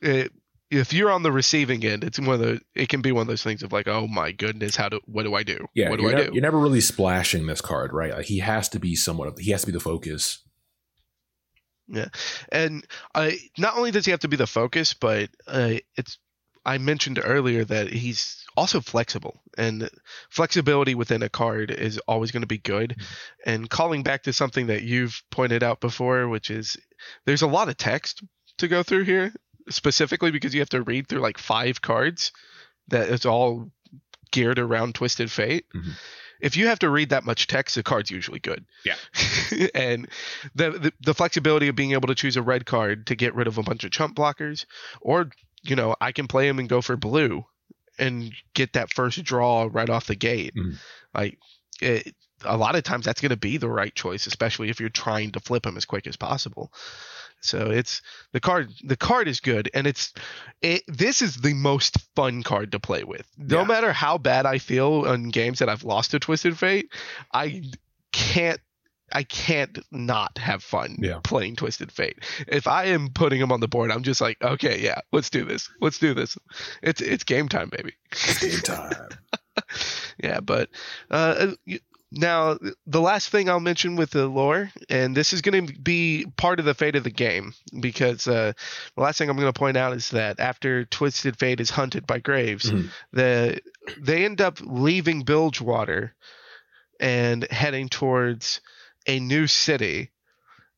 it, 0.00 0.32
if 0.70 0.92
you're 0.92 1.10
on 1.10 1.22
the 1.22 1.32
receiving 1.32 1.84
end, 1.84 2.04
it's 2.04 2.18
one 2.18 2.34
of 2.34 2.40
the 2.40 2.60
it 2.74 2.88
can 2.88 3.00
be 3.00 3.12
one 3.12 3.22
of 3.22 3.26
those 3.28 3.42
things 3.42 3.62
of 3.62 3.72
like, 3.72 3.88
oh 3.88 4.06
my 4.06 4.32
goodness, 4.32 4.76
how 4.76 4.88
do 4.88 5.00
what 5.06 5.24
do 5.24 5.34
I 5.34 5.42
do? 5.42 5.66
Yeah, 5.74 5.90
what 5.90 6.00
do 6.00 6.08
I 6.08 6.14
ne- 6.14 6.26
do? 6.26 6.30
You're 6.32 6.42
never 6.42 6.58
really 6.58 6.80
splashing 6.80 7.46
this 7.46 7.60
card, 7.60 7.92
right? 7.92 8.12
Like 8.12 8.26
he 8.26 8.38
has 8.38 8.68
to 8.70 8.78
be 8.78 8.94
somewhat 8.94 9.28
of 9.28 9.38
he 9.38 9.50
has 9.50 9.60
to 9.62 9.66
be 9.66 9.72
the 9.72 9.80
focus. 9.80 10.43
Yeah, 11.88 12.08
and 12.50 12.86
I 13.14 13.38
not 13.58 13.76
only 13.76 13.90
does 13.90 14.04
he 14.04 14.10
have 14.10 14.20
to 14.20 14.28
be 14.28 14.36
the 14.36 14.46
focus, 14.46 14.94
but 14.94 15.30
uh, 15.46 15.74
it's 15.96 16.18
I 16.64 16.78
mentioned 16.78 17.20
earlier 17.22 17.64
that 17.64 17.88
he's 17.88 18.44
also 18.56 18.80
flexible, 18.80 19.40
and 19.58 19.90
flexibility 20.30 20.94
within 20.94 21.22
a 21.22 21.28
card 21.28 21.70
is 21.70 21.98
always 22.08 22.30
going 22.30 22.42
to 22.42 22.46
be 22.46 22.58
good. 22.58 22.90
Mm-hmm. 22.90 23.50
And 23.50 23.70
calling 23.70 24.02
back 24.02 24.22
to 24.22 24.32
something 24.32 24.68
that 24.68 24.82
you've 24.82 25.22
pointed 25.30 25.62
out 25.62 25.80
before, 25.80 26.28
which 26.28 26.50
is 26.50 26.76
there's 27.26 27.42
a 27.42 27.46
lot 27.46 27.68
of 27.68 27.76
text 27.76 28.22
to 28.58 28.68
go 28.68 28.82
through 28.82 29.04
here 29.04 29.32
specifically 29.68 30.30
because 30.30 30.54
you 30.54 30.60
have 30.60 30.70
to 30.70 30.82
read 30.82 31.08
through 31.08 31.20
like 31.20 31.38
five 31.38 31.80
cards 31.80 32.32
that 32.88 33.08
is 33.08 33.24
all 33.24 33.70
geared 34.30 34.58
around 34.58 34.94
Twisted 34.94 35.30
Fate. 35.30 35.66
Mm-hmm. 35.74 35.90
If 36.44 36.58
you 36.58 36.66
have 36.66 36.78
to 36.80 36.90
read 36.90 37.08
that 37.08 37.24
much 37.24 37.46
text, 37.46 37.74
the 37.74 37.82
card's 37.82 38.10
usually 38.10 38.38
good. 38.38 38.66
Yeah. 38.84 38.96
and 39.74 40.08
the, 40.54 40.72
the, 40.72 40.92
the 41.00 41.14
flexibility 41.14 41.68
of 41.68 41.74
being 41.74 41.92
able 41.92 42.08
to 42.08 42.14
choose 42.14 42.36
a 42.36 42.42
red 42.42 42.66
card 42.66 43.06
to 43.06 43.16
get 43.16 43.34
rid 43.34 43.46
of 43.46 43.56
a 43.56 43.62
bunch 43.62 43.82
of 43.84 43.90
chump 43.90 44.14
blockers, 44.14 44.66
or 45.00 45.30
you 45.62 45.74
know, 45.74 45.96
I 46.00 46.12
can 46.12 46.28
play 46.28 46.46
him 46.46 46.58
and 46.58 46.68
go 46.68 46.82
for 46.82 46.96
blue 46.96 47.46
and 47.98 48.30
get 48.52 48.74
that 48.74 48.92
first 48.92 49.24
draw 49.24 49.68
right 49.72 49.88
off 49.88 50.06
the 50.06 50.14
gate. 50.14 50.54
Mm-hmm. 50.54 50.74
Like 51.14 51.38
it, 51.80 52.14
a 52.44 52.58
lot 52.58 52.76
of 52.76 52.82
times 52.82 53.06
that's 53.06 53.22
going 53.22 53.30
to 53.30 53.36
be 53.36 53.56
the 53.56 53.68
right 53.68 53.94
choice, 53.94 54.26
especially 54.26 54.68
if 54.68 54.80
you're 54.80 54.90
trying 54.90 55.32
to 55.32 55.40
flip 55.40 55.64
him 55.64 55.78
as 55.78 55.86
quick 55.86 56.06
as 56.06 56.16
possible. 56.16 56.70
So 57.44 57.70
it's 57.70 58.00
the 58.32 58.40
card. 58.40 58.72
The 58.82 58.96
card 58.96 59.28
is 59.28 59.40
good, 59.40 59.70
and 59.74 59.86
it's 59.86 60.12
it, 60.62 60.82
this 60.88 61.22
is 61.22 61.36
the 61.36 61.54
most 61.54 61.98
fun 62.16 62.42
card 62.42 62.72
to 62.72 62.80
play 62.80 63.04
with. 63.04 63.26
No 63.36 63.60
yeah. 63.60 63.66
matter 63.66 63.92
how 63.92 64.18
bad 64.18 64.46
I 64.46 64.58
feel 64.58 65.04
on 65.06 65.28
games 65.28 65.58
that 65.58 65.68
I've 65.68 65.84
lost 65.84 66.12
to 66.12 66.18
Twisted 66.18 66.58
Fate, 66.58 66.90
I 67.32 67.62
can't 68.12 68.60
I 69.12 69.22
can't 69.22 69.78
not 69.92 70.38
have 70.38 70.62
fun 70.62 70.96
yeah. 70.98 71.20
playing 71.22 71.56
Twisted 71.56 71.92
Fate. 71.92 72.18
If 72.48 72.66
I 72.66 72.86
am 72.86 73.10
putting 73.10 73.40
them 73.40 73.52
on 73.52 73.60
the 73.60 73.68
board, 73.68 73.90
I'm 73.90 74.02
just 74.02 74.20
like, 74.20 74.42
okay, 74.42 74.80
yeah, 74.80 75.00
let's 75.12 75.30
do 75.30 75.44
this. 75.44 75.70
Let's 75.80 75.98
do 75.98 76.14
this. 76.14 76.38
It's 76.82 77.00
it's 77.00 77.24
game 77.24 77.48
time, 77.48 77.70
baby. 77.70 77.92
game 78.40 78.60
time. 78.60 79.08
yeah, 80.22 80.40
but 80.40 80.70
uh, 81.10 81.52
now, 82.16 82.58
the 82.86 83.00
last 83.00 83.30
thing 83.30 83.48
I'll 83.48 83.60
mention 83.60 83.96
with 83.96 84.10
the 84.10 84.26
lore, 84.26 84.70
and 84.88 85.16
this 85.16 85.32
is 85.32 85.42
going 85.42 85.66
to 85.66 85.72
be 85.72 86.26
part 86.36 86.60
of 86.60 86.64
the 86.64 86.74
fate 86.74 86.94
of 86.94 87.02
the 87.02 87.10
game, 87.10 87.54
because 87.80 88.28
uh, 88.28 88.52
the 88.94 89.02
last 89.02 89.18
thing 89.18 89.28
I'm 89.28 89.36
going 89.36 89.52
to 89.52 89.58
point 89.58 89.76
out 89.76 89.94
is 89.94 90.10
that 90.10 90.38
after 90.38 90.84
Twisted 90.84 91.36
Fate 91.38 91.60
is 91.60 91.70
hunted 91.70 92.06
by 92.06 92.20
Graves, 92.20 92.70
mm-hmm. 92.70 92.88
the 93.12 93.60
they 93.98 94.24
end 94.24 94.40
up 94.40 94.58
leaving 94.60 95.22
Bilgewater 95.22 96.14
and 97.00 97.50
heading 97.50 97.88
towards 97.88 98.60
a 99.06 99.18
new 99.18 99.46
city, 99.46 100.10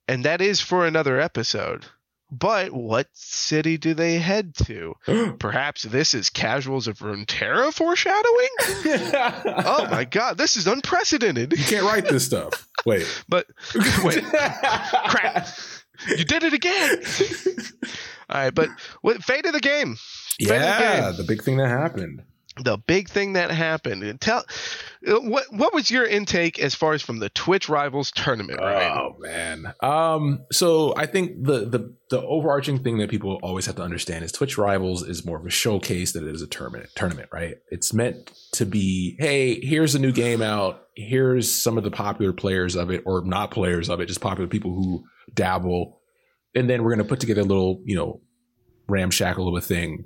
and 0.09 0.25
that 0.25 0.40
is 0.40 0.61
for 0.61 0.87
another 0.87 1.20
episode. 1.20 1.85
But 2.31 2.73
what 2.73 3.07
city 3.12 3.79
do 3.79 3.95
they 3.95 4.19
head 4.19 4.55
to? 4.67 4.95
Perhaps 5.39 5.83
this 5.83 6.15
is 6.15 6.31
Casuals 6.31 6.89
of 6.89 6.99
Runeterra 6.99 7.73
foreshadowing? 7.73 8.49
oh 9.65 9.87
my 9.91 10.05
god, 10.05 10.37
this 10.37 10.57
is 10.57 10.67
unprecedented. 10.67 11.53
You 11.53 11.65
can't 11.65 11.85
write 11.85 12.09
this 12.09 12.27
stuff. 12.27 12.69
Wait. 12.85 13.07
but 13.29 13.47
wait. 14.03 14.25
Crap. 14.25 15.49
You 16.09 16.25
did 16.25 16.43
it 16.43 16.53
again. 16.53 17.03
All 18.29 18.41
right, 18.41 18.55
but 18.55 18.69
what 19.03 19.23
fate 19.23 19.47
of 19.47 19.53
the 19.53 19.61
game? 19.61 19.97
Fate 20.39 20.49
yeah, 20.49 20.79
the, 20.79 21.07
game. 21.12 21.17
the 21.17 21.25
big 21.25 21.43
thing 21.43 21.57
that 21.59 21.69
happened 21.69 22.23
the 22.59 22.79
big 22.79 23.09
thing 23.09 23.35
that 23.35 23.51
happened. 23.51 24.21
Tell 24.21 24.45
what 25.07 25.45
what 25.51 25.73
was 25.73 25.90
your 25.90 26.05
intake 26.05 26.59
as 26.59 26.75
far 26.75 26.92
as 26.92 27.03
from 27.03 27.21
the 27.21 27.29
Twitch 27.31 27.69
Rivals 27.69 28.11
tournament? 28.11 28.61
Oh 28.61 29.16
man. 29.19 29.73
Um. 29.81 30.45
So 30.51 30.95
I 30.97 31.07
think 31.07 31.45
the 31.45 31.66
the 31.66 31.95
the 32.11 32.23
overarching 32.23 32.83
thing 32.83 32.99
that 32.99 33.11
people 33.11 33.38
always 33.42 33.66
have 33.66 33.77
to 33.77 33.83
understand 33.83 34.25
is 34.25 34.33
Twitch 34.33 34.59
Rivals 34.59 35.03
is 35.03 35.25
more 35.25 35.38
of 35.38 35.47
a 35.47 35.51
showcase 35.51 36.12
than 36.12 36.27
it 36.27 36.35
is 36.35 36.42
a 36.42 36.47
tournament. 36.47 36.90
Tournament, 36.97 37.29
right? 37.33 37.57
It's 37.71 37.92
meant 37.92 38.33
to 38.53 38.66
be, 38.66 39.16
hey, 39.19 39.61
here's 39.61 39.95
a 39.95 40.01
new 40.01 40.12
game 40.12 40.42
out. 40.42 40.83
Here's 40.97 41.55
some 41.55 41.79
of 41.79 41.85
the 41.85 41.90
popular 41.90 42.33
players 42.33 42.75
of 42.75 42.90
it, 42.90 43.03
or 43.07 43.25
not 43.25 43.51
players 43.53 43.88
of 43.88 44.01
it, 44.01 44.07
just 44.07 44.21
popular 44.21 44.49
people 44.49 44.75
who 44.75 45.05
dabble, 45.33 46.01
and 46.55 46.69
then 46.69 46.83
we're 46.83 46.90
gonna 46.90 47.05
put 47.05 47.21
together 47.21 47.42
a 47.42 47.45
little, 47.45 47.81
you 47.85 47.95
know, 47.95 48.21
ramshackle 48.88 49.49
of 49.49 49.55
a 49.55 49.61
thing 49.61 50.05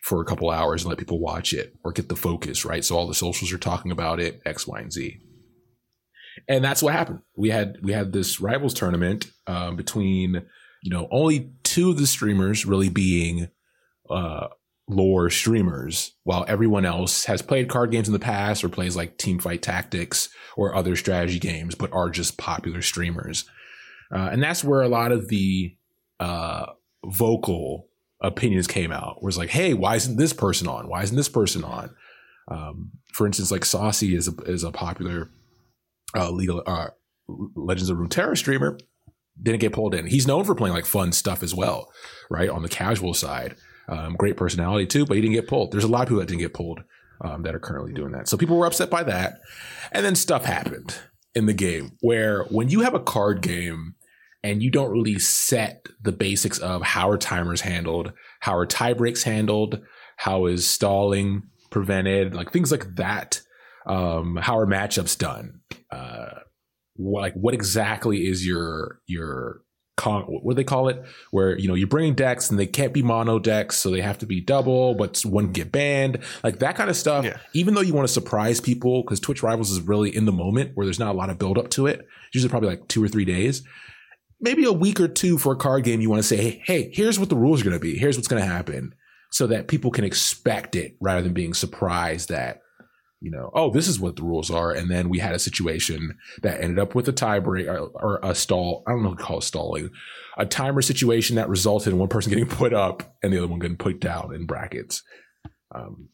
for 0.00 0.20
a 0.20 0.24
couple 0.24 0.50
hours 0.50 0.82
and 0.82 0.88
let 0.88 0.98
people 0.98 1.20
watch 1.20 1.52
it 1.52 1.74
or 1.84 1.92
get 1.92 2.08
the 2.08 2.16
focus, 2.16 2.64
right? 2.64 2.84
So 2.84 2.96
all 2.96 3.06
the 3.06 3.14
socials 3.14 3.52
are 3.52 3.58
talking 3.58 3.92
about 3.92 4.18
it, 4.18 4.40
X, 4.46 4.66
Y, 4.66 4.80
and 4.80 4.92
Z. 4.92 5.18
And 6.48 6.64
that's 6.64 6.82
what 6.82 6.94
happened. 6.94 7.20
We 7.36 7.50
had 7.50 7.78
we 7.82 7.92
had 7.92 8.12
this 8.12 8.40
rivals 8.40 8.74
tournament 8.74 9.30
um, 9.46 9.76
between 9.76 10.42
you 10.82 10.90
know 10.90 11.08
only 11.10 11.52
two 11.64 11.90
of 11.90 11.98
the 11.98 12.06
streamers 12.06 12.64
really 12.64 12.88
being 12.88 13.48
uh, 14.08 14.48
lore 14.88 15.28
streamers, 15.28 16.12
while 16.24 16.44
everyone 16.48 16.86
else 16.86 17.24
has 17.26 17.42
played 17.42 17.68
card 17.68 17.90
games 17.90 18.08
in 18.08 18.12
the 18.12 18.18
past 18.18 18.64
or 18.64 18.68
plays 18.68 18.96
like 18.96 19.18
Team 19.18 19.38
Fight 19.38 19.62
Tactics 19.62 20.30
or 20.56 20.74
other 20.74 20.96
strategy 20.96 21.38
games, 21.38 21.74
but 21.74 21.92
are 21.92 22.10
just 22.10 22.38
popular 22.38 22.80
streamers. 22.82 23.44
Uh, 24.12 24.30
and 24.32 24.42
that's 24.42 24.64
where 24.64 24.82
a 24.82 24.88
lot 24.88 25.12
of 25.12 25.28
the 25.28 25.76
uh, 26.18 26.66
vocal 27.04 27.89
opinions 28.20 28.66
came 28.66 28.92
out. 28.92 29.22
Was 29.22 29.38
like, 29.38 29.50
hey, 29.50 29.74
why 29.74 29.96
isn't 29.96 30.16
this 30.16 30.32
person 30.32 30.68
on? 30.68 30.88
Why 30.88 31.02
isn't 31.02 31.16
this 31.16 31.28
person 31.28 31.64
on? 31.64 31.94
Um, 32.48 32.90
for 33.12 33.26
instance, 33.26 33.50
like 33.50 33.64
Saucy 33.64 34.14
is 34.14 34.28
a, 34.28 34.34
is 34.42 34.64
a 34.64 34.72
popular 34.72 35.30
uh, 36.16 36.30
legal 36.30 36.62
uh, 36.66 36.88
Legends 37.54 37.90
of 37.90 37.98
Runeterra 37.98 38.36
streamer. 38.36 38.78
Didn't 39.42 39.60
get 39.60 39.72
pulled 39.72 39.94
in. 39.94 40.06
He's 40.06 40.26
known 40.26 40.44
for 40.44 40.54
playing 40.54 40.74
like 40.74 40.86
fun 40.86 41.12
stuff 41.12 41.42
as 41.42 41.54
well, 41.54 41.92
right? 42.28 42.50
On 42.50 42.62
the 42.62 42.68
casual 42.68 43.14
side, 43.14 43.56
um, 43.88 44.14
great 44.14 44.36
personality 44.36 44.86
too, 44.86 45.06
but 45.06 45.14
he 45.14 45.20
didn't 45.20 45.34
get 45.34 45.48
pulled. 45.48 45.72
There's 45.72 45.84
a 45.84 45.88
lot 45.88 46.02
of 46.02 46.08
people 46.08 46.18
that 46.20 46.28
didn't 46.28 46.40
get 46.40 46.54
pulled. 46.54 46.82
um, 47.22 47.42
that 47.42 47.54
are 47.54 47.60
currently 47.60 47.92
doing 47.92 48.12
that. 48.12 48.28
So 48.28 48.36
people 48.36 48.56
were 48.56 48.66
upset 48.66 48.90
by 48.90 49.02
that, 49.04 49.40
and 49.92 50.04
then 50.04 50.14
stuff 50.14 50.44
happened 50.44 50.96
in 51.34 51.46
the 51.46 51.52
game 51.52 51.92
where 52.00 52.44
when 52.44 52.68
you 52.68 52.80
have 52.80 52.94
a 52.94 53.00
card 53.00 53.42
game 53.42 53.94
and 54.42 54.62
you 54.62 54.70
don't 54.70 54.90
really 54.90 55.18
set 55.18 55.86
the 56.00 56.12
basics 56.12 56.58
of 56.58 56.82
how 56.82 57.10
are 57.10 57.18
timers 57.18 57.60
handled, 57.60 58.12
how 58.40 58.56
are 58.56 58.66
tie 58.66 58.94
breaks 58.94 59.22
handled, 59.22 59.80
how 60.16 60.46
is 60.46 60.68
stalling 60.68 61.42
prevented, 61.70 62.34
like 62.34 62.52
things 62.52 62.70
like 62.70 62.96
that. 62.96 63.40
Um, 63.86 64.36
how 64.36 64.58
are 64.58 64.66
matchups 64.66 65.18
done? 65.18 65.60
Uh, 65.90 66.40
what, 66.94 67.20
like 67.20 67.34
what 67.34 67.54
exactly 67.54 68.26
is 68.26 68.46
your 68.46 69.00
your 69.06 69.62
con- 69.96 70.24
what 70.24 70.52
do 70.52 70.56
they 70.56 70.64
call 70.64 70.88
it? 70.88 71.02
Where 71.30 71.58
you 71.58 71.68
know 71.68 71.74
you're 71.74 71.88
bringing 71.88 72.14
decks 72.14 72.50
and 72.50 72.58
they 72.58 72.66
can't 72.66 72.92
be 72.92 73.02
mono 73.02 73.38
decks, 73.38 73.76
so 73.76 73.90
they 73.90 74.00
have 74.00 74.18
to 74.18 74.26
be 74.26 74.40
double, 74.40 74.94
but 74.94 75.20
one 75.24 75.52
get 75.52 75.72
banned, 75.72 76.18
like 76.42 76.58
that 76.58 76.76
kind 76.76 76.90
of 76.90 76.96
stuff. 76.96 77.24
Yeah. 77.24 77.38
Even 77.54 77.74
though 77.74 77.80
you 77.80 77.94
want 77.94 78.06
to 78.06 78.12
surprise 78.12 78.60
people, 78.60 79.02
because 79.02 79.20
Twitch 79.20 79.42
Rivals 79.42 79.70
is 79.70 79.80
really 79.80 80.14
in 80.14 80.24
the 80.24 80.32
moment 80.32 80.72
where 80.74 80.86
there's 80.86 80.98
not 80.98 81.14
a 81.14 81.18
lot 81.18 81.30
of 81.30 81.38
build 81.38 81.58
up 81.58 81.70
to 81.70 81.86
it. 81.86 82.06
Usually 82.32 82.50
probably 82.50 82.70
like 82.70 82.88
two 82.88 83.02
or 83.02 83.08
three 83.08 83.24
days. 83.24 83.62
Maybe 84.40 84.64
a 84.64 84.72
week 84.72 85.00
or 85.00 85.08
two 85.08 85.36
for 85.38 85.52
a 85.52 85.56
card 85.56 85.84
game. 85.84 86.00
You 86.00 86.08
want 86.08 86.20
to 86.22 86.28
say, 86.28 86.36
hey, 86.36 86.62
hey, 86.64 86.90
here's 86.92 87.18
what 87.18 87.28
the 87.28 87.36
rules 87.36 87.60
are 87.60 87.64
going 87.64 87.76
to 87.76 87.80
be. 87.80 87.98
Here's 87.98 88.16
what's 88.16 88.28
going 88.28 88.42
to 88.42 88.48
happen, 88.48 88.94
so 89.30 89.46
that 89.48 89.68
people 89.68 89.90
can 89.90 90.04
expect 90.04 90.76
it 90.76 90.96
rather 91.00 91.22
than 91.22 91.34
being 91.34 91.54
surprised 91.54 92.30
that 92.30 92.62
you 93.20 93.30
know, 93.30 93.50
oh, 93.54 93.70
this 93.70 93.86
is 93.86 94.00
what 94.00 94.16
the 94.16 94.22
rules 94.22 94.50
are. 94.50 94.72
And 94.72 94.90
then 94.90 95.10
we 95.10 95.18
had 95.18 95.34
a 95.34 95.38
situation 95.38 96.16
that 96.42 96.62
ended 96.62 96.78
up 96.78 96.94
with 96.94 97.06
a 97.08 97.12
tiebreak 97.12 97.68
or, 97.68 97.90
or, 97.94 98.20
a 98.22 98.34
stall. 98.34 98.82
I 98.86 98.92
don't 98.92 99.02
know 99.02 99.10
what 99.10 99.18
to 99.18 99.24
call 99.24 99.38
it 99.38 99.42
stalling, 99.42 99.90
a 100.38 100.46
timer 100.46 100.80
situation 100.80 101.36
that 101.36 101.48
resulted 101.48 101.92
in 101.92 101.98
one 101.98 102.08
person 102.08 102.30
getting 102.30 102.46
put 102.46 102.72
up 102.72 103.14
and 103.22 103.32
the 103.32 103.38
other 103.38 103.46
one 103.46 103.58
getting 103.58 103.76
put 103.76 104.00
down 104.00 104.34
in 104.34 104.46
brackets. 104.46 105.02
Um, 105.74 106.08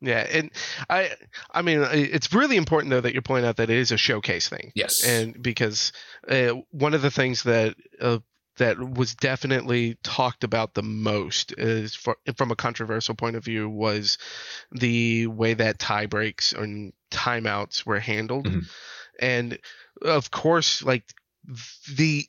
yeah, 0.00 0.26
and 0.30 0.50
I, 0.90 1.10
I 1.50 1.62
mean, 1.62 1.80
it's 1.90 2.32
really 2.32 2.56
important 2.56 2.90
though 2.90 3.00
that 3.00 3.14
you 3.14 3.22
point 3.22 3.46
out 3.46 3.56
that 3.56 3.70
it 3.70 3.76
is 3.78 3.92
a 3.92 3.96
showcase 3.96 4.48
thing. 4.48 4.72
Yes, 4.74 5.04
and 5.04 5.40
because 5.42 5.92
uh, 6.28 6.54
one 6.70 6.94
of 6.94 7.02
the 7.02 7.10
things 7.10 7.44
that 7.44 7.76
uh, 8.00 8.18
that 8.58 8.78
was 8.78 9.14
definitely 9.14 9.98
talked 10.02 10.44
about 10.44 10.74
the 10.74 10.82
most 10.82 11.52
is 11.58 11.94
for, 11.94 12.16
from 12.36 12.50
a 12.50 12.56
controversial 12.56 13.14
point 13.14 13.36
of 13.36 13.44
view 13.44 13.68
was 13.68 14.18
the 14.72 15.26
way 15.26 15.54
that 15.54 15.78
tie 15.78 16.06
breaks 16.06 16.52
and 16.52 16.92
timeouts 17.10 17.84
were 17.86 18.00
handled 18.00 18.46
Mhm. 18.46 18.62
and 19.20 19.58
of 20.02 20.30
course 20.30 20.82
like 20.82 21.04
the 21.94 22.26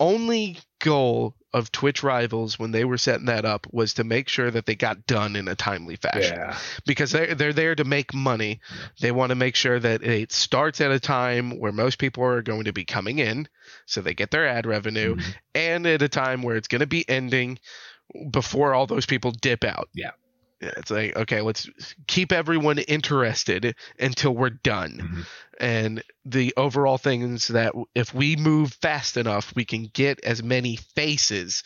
only 0.00 0.58
goal 0.80 1.34
of 1.52 1.72
Twitch 1.72 2.02
rivals 2.02 2.58
when 2.58 2.70
they 2.70 2.84
were 2.84 2.98
setting 2.98 3.26
that 3.26 3.44
up 3.46 3.66
was 3.72 3.94
to 3.94 4.04
make 4.04 4.28
sure 4.28 4.50
that 4.50 4.66
they 4.66 4.74
got 4.74 5.06
done 5.06 5.36
in 5.36 5.48
a 5.48 5.54
timely 5.54 5.96
fashion 5.96 6.36
yeah, 6.36 6.58
because 6.84 7.12
they're, 7.12 7.34
they're 7.34 7.52
there 7.54 7.74
to 7.74 7.84
make 7.84 8.12
money. 8.12 8.60
They 9.00 9.10
want 9.10 9.30
to 9.30 9.36
make 9.36 9.56
sure 9.56 9.80
that 9.80 10.02
it 10.02 10.32
starts 10.32 10.80
at 10.82 10.90
a 10.90 11.00
time 11.00 11.58
where 11.58 11.72
most 11.72 11.98
people 11.98 12.24
are 12.24 12.42
going 12.42 12.64
to 12.64 12.72
be 12.74 12.84
coming 12.84 13.18
in, 13.20 13.48
so 13.86 14.02
they 14.02 14.12
get 14.12 14.30
their 14.30 14.46
ad 14.46 14.66
revenue, 14.66 15.16
Mhm. 15.16 15.34
and 15.54 15.86
at 15.86 16.02
a 16.02 16.08
time 16.08 16.42
where 16.42 16.56
it's 16.56 16.68
going 16.68 16.80
to 16.80 16.86
be 16.86 17.08
ending 17.08 17.58
before 18.30 18.74
all 18.74 18.86
those 18.86 19.06
people 19.06 19.30
dip 19.30 19.64
out. 19.64 19.88
Yeah. 19.94 20.10
It's 20.60 20.90
like, 20.90 21.14
okay, 21.16 21.42
let's 21.42 21.68
keep 22.06 22.32
everyone 22.32 22.78
interested 22.78 23.74
until 23.98 24.34
we're 24.34 24.50
done. 24.50 24.98
Mhm. 25.02 25.26
And 25.60 26.02
the 26.24 26.54
overall 26.56 26.98
thing 26.98 27.22
is 27.22 27.48
that 27.48 27.74
if 27.94 28.14
we 28.14 28.36
move 28.36 28.72
fast 28.80 29.16
enough, 29.16 29.52
we 29.54 29.64
can 29.64 29.90
get 29.92 30.24
as 30.24 30.42
many 30.42 30.76
faces 30.76 31.62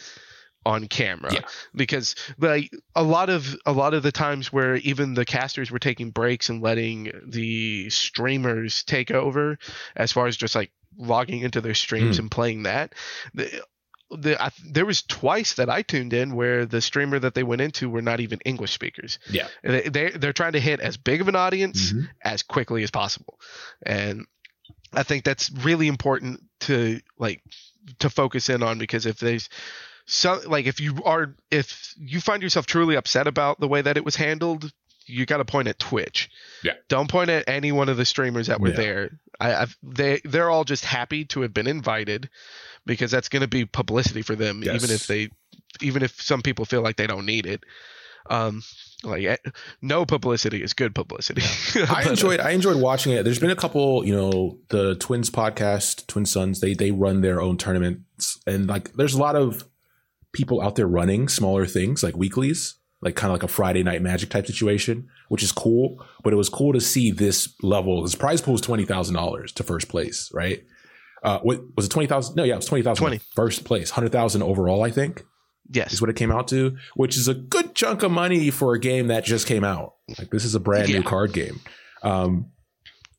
on 0.66 0.88
camera 0.88 1.32
Yeah. 1.32 1.40
because 1.74 2.14
like 2.38 2.70
a 2.94 3.02
lot 3.02 3.30
of 3.30 3.56
a 3.64 3.72
lot 3.72 3.94
of 3.94 4.02
the 4.02 4.12
times 4.12 4.52
where 4.52 4.76
even 4.76 5.14
the 5.14 5.24
casters 5.24 5.70
were 5.70 5.78
taking 5.78 6.10
breaks 6.10 6.50
and 6.50 6.60
letting 6.60 7.10
the 7.26 7.88
streamers 7.88 8.82
take 8.82 9.10
over 9.10 9.58
as 9.96 10.12
far 10.12 10.26
as 10.26 10.36
just 10.36 10.54
like 10.54 10.70
logging 10.98 11.40
into 11.40 11.62
their 11.62 11.74
streams 11.74 12.16
Mm. 12.16 12.20
and 12.20 12.30
playing 12.30 12.62
that 12.64 12.92
the, 14.10 14.42
I, 14.42 14.50
there 14.68 14.86
was 14.86 15.02
twice 15.02 15.54
that 15.54 15.70
I 15.70 15.82
tuned 15.82 16.12
in 16.12 16.34
where 16.34 16.66
the 16.66 16.80
streamer 16.80 17.18
that 17.18 17.34
they 17.34 17.42
went 17.42 17.60
into 17.60 17.88
were 17.88 18.02
not 18.02 18.20
even 18.20 18.40
English 18.44 18.72
speakers. 18.72 19.18
Yeah. 19.30 19.46
They, 19.62 19.82
they 19.88 20.10
they're 20.10 20.32
trying 20.32 20.52
to 20.52 20.60
hit 20.60 20.80
as 20.80 20.96
big 20.96 21.20
of 21.20 21.28
an 21.28 21.36
audience 21.36 21.92
Mhm. 21.92 22.08
as 22.22 22.42
quickly 22.42 22.82
as 22.82 22.90
possible, 22.90 23.38
and 23.84 24.26
I 24.92 25.04
think 25.04 25.24
that's 25.24 25.50
really 25.50 25.86
important 25.86 26.40
to 26.60 27.00
like 27.18 27.42
to 28.00 28.10
focus 28.10 28.48
in 28.48 28.62
on 28.62 28.78
because 28.78 29.06
if 29.06 29.18
there's 29.18 29.48
so 30.06 30.40
like 30.46 30.66
if 30.66 30.80
you 30.80 30.98
are 31.04 31.34
if 31.50 31.94
you 31.98 32.20
find 32.20 32.42
yourself 32.42 32.66
truly 32.66 32.96
upset 32.96 33.26
about 33.28 33.60
the 33.60 33.68
way 33.68 33.80
that 33.82 33.96
it 33.96 34.04
was 34.04 34.16
handled 34.16 34.72
you 35.06 35.24
got 35.26 35.38
to 35.38 35.44
point 35.44 35.66
at 35.68 35.78
twitch 35.78 36.28
Yeah. 36.62 36.72
don't 36.88 37.08
point 37.08 37.30
at 37.30 37.48
any 37.48 37.72
one 37.72 37.88
of 37.88 37.96
the 37.96 38.04
streamers 38.04 38.48
that 38.48 38.60
were 38.60 38.68
Yeah. 38.70 38.76
there 38.76 39.10
i 39.40 39.54
I've, 39.54 39.76
they 39.82 40.20
they're 40.24 40.50
all 40.50 40.64
just 40.64 40.84
happy 40.84 41.24
to 41.26 41.40
have 41.42 41.54
been 41.54 41.66
invited 41.66 42.28
because 42.86 43.10
that's 43.10 43.28
going 43.28 43.42
to 43.42 43.48
be 43.48 43.64
publicity 43.64 44.22
for 44.22 44.34
them 44.34 44.62
Yes. 44.62 44.74
even 44.82 44.94
if 44.94 45.06
they 45.06 45.28
even 45.80 46.02
if 46.02 46.20
some 46.20 46.42
people 46.42 46.64
feel 46.64 46.82
like 46.82 46.96
they 46.96 47.06
don't 47.06 47.26
need 47.26 47.46
it 47.46 47.64
um 48.28 48.62
like 49.02 49.24
eh, 49.24 49.36
no 49.80 50.04
publicity 50.04 50.62
is 50.62 50.72
good 50.74 50.94
publicity 50.94 51.42
I 51.88 52.04
uh, 52.04 52.10
enjoyed 52.10 52.40
I 52.40 52.50
enjoyed 52.50 52.76
watching 52.76 53.12
it. 53.12 53.22
There's 53.24 53.38
been 53.38 53.50
a 53.50 53.56
couple, 53.56 54.04
you 54.04 54.14
know, 54.14 54.58
the 54.68 54.94
Twins 54.96 55.30
podcast, 55.30 56.06
Twin 56.06 56.26
Sons, 56.26 56.60
they 56.60 56.74
they 56.74 56.90
run 56.90 57.22
their 57.22 57.40
own 57.40 57.56
tournaments 57.56 58.38
and 58.46 58.66
like 58.66 58.92
there's 58.92 59.14
a 59.14 59.18
lot 59.18 59.36
of 59.36 59.64
people 60.32 60.60
out 60.60 60.76
there 60.76 60.86
running 60.86 61.28
smaller 61.28 61.66
things 61.66 62.02
like 62.02 62.14
weeklies, 62.16 62.74
like 63.00 63.16
kind 63.16 63.30
of 63.32 63.34
like 63.36 63.42
a 63.42 63.48
Friday 63.48 63.82
night 63.82 64.02
magic 64.02 64.28
type 64.28 64.46
situation, 64.46 65.08
which 65.28 65.42
is 65.42 65.50
cool, 65.50 66.04
but 66.22 66.32
it 66.32 66.36
was 66.36 66.48
cool 66.50 66.72
to 66.74 66.80
see 66.80 67.10
this 67.10 67.54
level. 67.62 68.02
His 68.02 68.14
prize 68.14 68.40
pool 68.42 68.52
was 68.52 68.60
$20,000 68.62 69.52
to 69.54 69.62
first 69.64 69.88
place, 69.88 70.30
right? 70.34 70.62
Uh 71.22 71.38
what 71.40 71.60
was 71.76 71.86
it 71.86 71.90
20,000? 71.90 72.34
No, 72.36 72.44
yeah, 72.44 72.54
it 72.54 72.56
was 72.56 72.66
20,000 72.66 73.00
20. 73.00 73.18
first 73.34 73.64
place, 73.64 73.90
100,000 73.90 74.42
overall, 74.42 74.82
I 74.82 74.90
think 74.90 75.24
yes 75.72 75.92
is 75.92 76.00
what 76.00 76.10
it 76.10 76.16
came 76.16 76.32
out 76.32 76.48
to, 76.48 76.76
which 76.94 77.16
is 77.16 77.28
a 77.28 77.34
good 77.34 77.74
chunk 77.74 78.02
of 78.02 78.10
money 78.10 78.50
for 78.50 78.74
a 78.74 78.80
game 78.80 79.06
that 79.08 79.24
just 79.24 79.46
came 79.46 79.62
out. 79.64 79.94
Like 80.18 80.30
this 80.30 80.44
is 80.44 80.54
a 80.54 80.60
brand 80.60 80.88
Yeah. 80.88 80.98
new 80.98 81.02
card 81.04 81.32
game. 81.32 81.60
Um, 82.02 82.50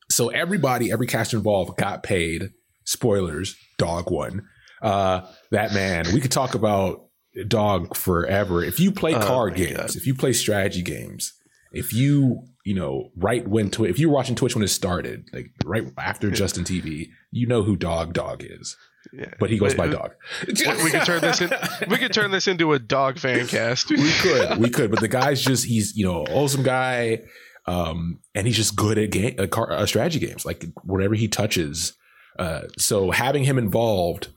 so 0.09 0.29
everybody, 0.29 0.91
every 0.91 1.07
caster 1.07 1.37
involved 1.37 1.77
got 1.77 2.03
paid. 2.03 2.49
Spoilers, 2.83 3.55
dog 3.77 4.11
won. 4.11 4.41
Uh, 4.81 5.21
that 5.51 5.73
man, 5.73 6.05
we 6.13 6.19
could 6.19 6.31
talk 6.31 6.55
about 6.55 7.05
dog 7.47 7.95
forever. 7.95 8.63
If 8.63 8.79
you 8.79 8.91
play 8.91 9.13
Oh 9.15 9.19
card 9.21 9.53
my 9.53 9.59
games, 9.59 9.77
God. 9.77 9.95
if 9.95 10.05
you 10.07 10.15
play 10.15 10.33
strategy 10.33 10.81
games, 10.81 11.31
if 11.71 11.93
you, 11.93 12.43
you 12.63 12.75
know, 12.75 13.11
right 13.15 13.47
when 13.47 13.69
Twi- 13.69 13.89
if 13.89 13.99
you 13.99 14.09
were 14.09 14.15
watching 14.15 14.35
Twitch 14.35 14.55
when 14.55 14.63
it 14.63 14.69
started, 14.69 15.29
like 15.33 15.51
right 15.65 15.91
after 15.97 16.29
Justin 16.29 16.63
TV, 16.63 17.09
you 17.31 17.47
know 17.47 17.63
who 17.63 17.75
dog 17.75 18.13
dog 18.13 18.43
is, 18.43 18.77
yeah. 19.13 19.33
but 19.39 19.49
he 19.49 19.57
goes 19.57 19.73
by 19.73 19.87
dog. 19.87 20.11
we, 20.47 20.53
we 20.83 20.91
could 20.91 21.05
turn 21.05 21.21
this 21.21 21.41
in, 21.41 21.51
we 21.89 21.97
could 21.97 22.13
turn 22.13 22.31
this 22.31 22.47
into 22.47 22.73
a 22.73 22.79
dog 22.79 23.17
fan 23.17 23.47
cast 23.47 23.89
we 23.89 24.11
could, 24.21 24.57
we 24.59 24.69
could, 24.69 24.91
but 24.91 24.99
the 24.99 25.07
guy's 25.19 25.41
just 25.41 25.65
he's 25.65 25.95
you 25.95 26.05
know 26.05 26.23
awesome 26.25 26.63
guy, 26.63 27.21
um, 27.65 28.19
and 28.35 28.45
he's 28.45 28.57
just 28.57 28.75
good 28.75 28.97
at 28.97 29.11
game, 29.11 29.35
uh, 29.39 29.47
car, 29.47 29.71
uh, 29.71 29.85
strategy 29.85 30.19
games. 30.19 30.45
Like 30.45 30.65
whatever 30.83 31.15
he 31.15 31.27
touches, 31.27 31.93
uh, 32.37 32.63
so 32.77 33.11
having 33.11 33.43
him 33.43 33.57
involved, 33.57 34.27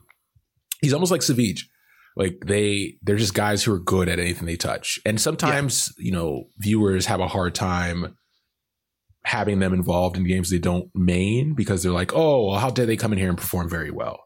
he's 0.81 0.93
almost 0.93 1.11
like 1.11 1.21
Savjz. 1.21 1.61
Like 2.15 2.37
they, 2.45 2.95
they're 3.01 3.17
just 3.17 3.33
guys 3.33 3.63
who 3.63 3.73
are 3.73 3.79
good 3.79 4.07
at 4.09 4.19
anything 4.19 4.45
they 4.45 4.55
touch, 4.55 4.99
and 5.05 5.19
sometimes 5.19 5.93
you 5.97 6.11
know 6.11 6.45
viewers 6.57 7.07
have 7.07 7.19
a 7.19 7.27
hard 7.27 7.53
time 7.55 8.15
having 9.23 9.59
them 9.59 9.73
involved 9.73 10.17
in 10.17 10.23
games 10.23 10.49
they 10.49 10.59
don't 10.59 10.89
main 10.93 11.53
because 11.55 11.81
they're 11.83 11.91
like, 11.91 12.13
oh, 12.13 12.47
well, 12.47 12.59
how 12.59 12.69
dare 12.69 12.85
they 12.85 12.95
come 12.95 13.11
in 13.11 13.17
here 13.19 13.29
and 13.29 13.37
perform 13.37 13.67
very 13.69 13.89
well? 13.91 14.19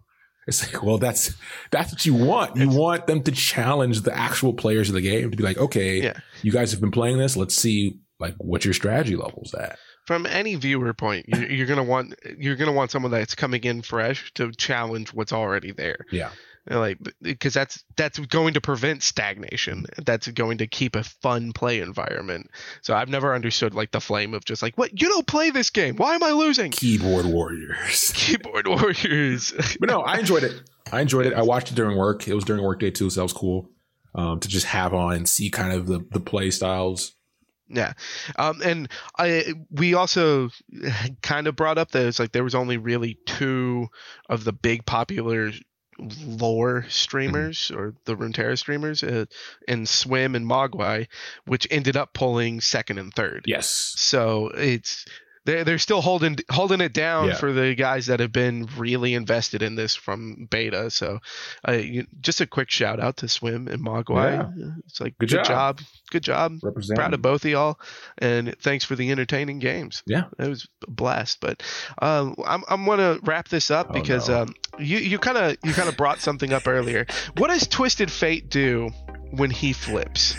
It's 0.48 0.74
like, 0.74 0.82
well, 0.84 0.98
that's 0.98 1.34
that's 1.72 1.92
what 1.92 2.06
you 2.06 2.14
want. 2.16 2.56
You 2.58 2.70
want 2.70 3.06
them 3.08 3.22
to 3.24 3.32
challenge 3.32 4.02
the 4.02 4.16
actual 4.18 4.54
players 4.54 4.90
of 4.90 4.96
the 4.96 5.02
game 5.02 5.30
to 5.32 5.38
be 5.38 5.44
like, 5.44 5.58
okay, 5.58 6.02
Yeah. 6.02 6.20
you 6.42 6.52
guys 6.52 6.72
have 6.72 6.82
been 6.82 6.92
playing 6.92 7.18
this. 7.20 7.38
Let's 7.38 7.56
see 7.56 8.00
like 8.20 8.36
what 8.40 8.66
your 8.66 8.74
strategy 8.74 9.16
levels 9.16 9.54
at. 9.54 9.78
from 10.08 10.26
any 10.26 10.56
viewer 10.56 10.94
point 10.94 11.26
you, 11.30 11.46
you're 11.56 11.68
gonna 11.68 11.84
want 11.84 12.16
you're 12.38 12.56
gonna 12.56 12.72
want 12.74 12.90
someone 12.92 13.12
that's 13.12 13.36
coming 13.36 13.64
in 13.64 13.82
fresh 13.84 14.34
to 14.34 14.52
challenge 14.54 15.14
what's 15.14 15.32
already 15.32 15.72
there 15.72 16.04
Yeah. 16.12 16.32
Like 16.68 16.98
because 17.22 17.54
that's 17.54 17.84
that's 17.98 18.20
going 18.20 18.54
to 18.54 18.62
prevent 18.62 19.02
stagnation 19.02 19.86
that's 20.06 20.28
going 20.28 20.60
to 20.60 20.68
keep 20.68 20.96
a 20.96 21.04
fun 21.04 21.52
play 21.52 21.80
environment 21.80 22.52
so 22.82 22.94
i've 22.94 23.10
never 23.10 23.34
understood 23.34 23.74
like 23.74 23.92
the 23.92 24.00
flame 24.00 24.36
of 24.36 24.46
just 24.46 24.62
like 24.62 24.78
what 24.78 25.02
you 25.02 25.10
don't 25.10 25.26
play 25.26 25.50
this 25.50 25.72
game 25.72 25.96
why 25.96 26.14
am 26.14 26.22
i 26.22 26.32
losing 26.32 26.70
Keyboard 26.70 27.26
warriors. 27.26 28.12
keyboard 28.14 28.68
warriors 28.68 29.54
but 29.80 29.90
no, 29.90 30.02
I 30.02 30.20
enjoyed 30.20 30.44
it. 30.44 30.70
I 30.92 31.02
enjoyed 31.02 31.26
it. 31.26 31.34
I 31.34 31.42
watched 31.42 31.72
it 31.72 31.76
during 31.76 31.98
work. 31.98 32.28
It 32.28 32.34
was 32.34 32.44
during 32.44 32.64
work 32.64 32.80
day 32.80 32.92
too, 32.92 33.10
so 33.10 33.20
that 33.20 33.24
was 33.24 33.34
cool. 33.34 33.70
Um, 34.16 34.40
to 34.40 34.48
just 34.48 34.66
have 34.68 34.94
on 34.94 35.16
and 35.16 35.30
see 35.30 35.50
kind 35.50 35.74
of 35.74 35.88
the 35.88 36.06
the 36.12 36.20
play 36.20 36.52
styles. 36.52 37.14
Yeah, 37.68 37.94
um, 38.38 38.62
and 38.64 38.90
I 39.18 39.54
we 39.70 39.94
also 39.94 40.50
kind 41.22 41.48
of 41.48 41.56
brought 41.56 41.78
up 41.78 41.92
that 41.92 42.08
it's 42.08 42.20
like 42.20 42.32
there 42.32 42.44
was 42.44 42.56
only 42.56 42.78
really 42.78 43.20
two 43.26 43.90
of 44.28 44.44
the 44.44 44.54
big 44.54 44.86
popular 44.86 45.52
LoR 46.26 46.86
streamers 46.90 47.72
or 47.72 47.94
the 48.06 48.16
Runeterra 48.16 48.58
streamers 48.58 49.04
uh, 49.04 49.26
in 49.68 49.86
Swim 49.86 50.36
and 50.36 50.46
Mogwai, 50.46 51.08
which 51.46 51.68
ended 51.70 51.98
up 51.98 52.14
pulling 52.14 52.62
second 52.62 52.98
and 52.98 53.14
third. 53.14 53.44
Yes. 53.46 53.94
So 53.98 54.48
it's 54.50 55.06
they're 55.50 55.64
they're 55.64 55.78
still 55.80 56.02
holding 56.02 56.38
holding 56.50 56.82
it 56.82 56.94
down 56.94 57.30
Yeah. 57.30 57.36
for 57.36 57.52
the 57.52 57.74
guys 57.76 58.06
that 58.08 58.20
have 58.20 58.32
been 58.32 58.68
really 58.78 59.14
invested 59.14 59.62
in 59.64 59.76
this 59.76 59.96
from 59.96 60.48
beta. 60.50 60.90
So, 60.92 61.20
uh, 61.68 61.72
you, 61.74 62.06
just 62.22 62.42
a 62.42 62.48
quick 62.48 62.70
shout 62.70 63.00
out 63.00 63.18
to 63.18 63.28
Swim 63.28 63.68
and 63.68 63.84
Mogwai. 63.86 64.76
It's 64.88 65.00
like 65.02 65.18
Good 65.18 65.30
good, 65.30 65.36
job. 65.46 65.46
job, 65.46 65.82
good 66.12 66.24
job. 66.24 66.60
Proud 66.96 67.14
of 67.14 67.22
both 67.22 67.46
of 67.46 67.52
y'all, 67.52 67.80
and 68.20 68.56
thanks 68.62 68.86
for 68.86 68.96
the 68.96 69.10
entertaining 69.12 69.60
games. 69.60 70.04
Yeah. 70.06 70.26
It 70.38 70.48
was 70.48 70.68
a 70.88 70.92
blast. 70.92 71.40
But 71.42 71.64
um, 72.02 72.36
I'm 72.46 72.64
I'm 72.70 72.86
gonna 72.86 73.20
wrap 73.24 73.48
this 73.50 73.72
up 73.72 73.88
Oh, 73.90 73.94
because 73.94 74.30
no. 74.30 74.44
um, 74.44 74.54
you 74.78 74.98
you 75.00 75.18
kind 75.20 75.38
of 75.38 75.58
you 75.64 75.74
kind 75.74 75.90
of 75.90 75.98
brought 75.98 76.20
something 76.20 76.54
up 76.54 76.68
earlier. 76.68 77.06
What 77.38 77.48
does 77.50 77.68
Twisted 77.68 78.12
Fate 78.12 78.50
do 78.50 78.90
when 79.32 79.50
he 79.50 79.74
flips? 79.74 80.36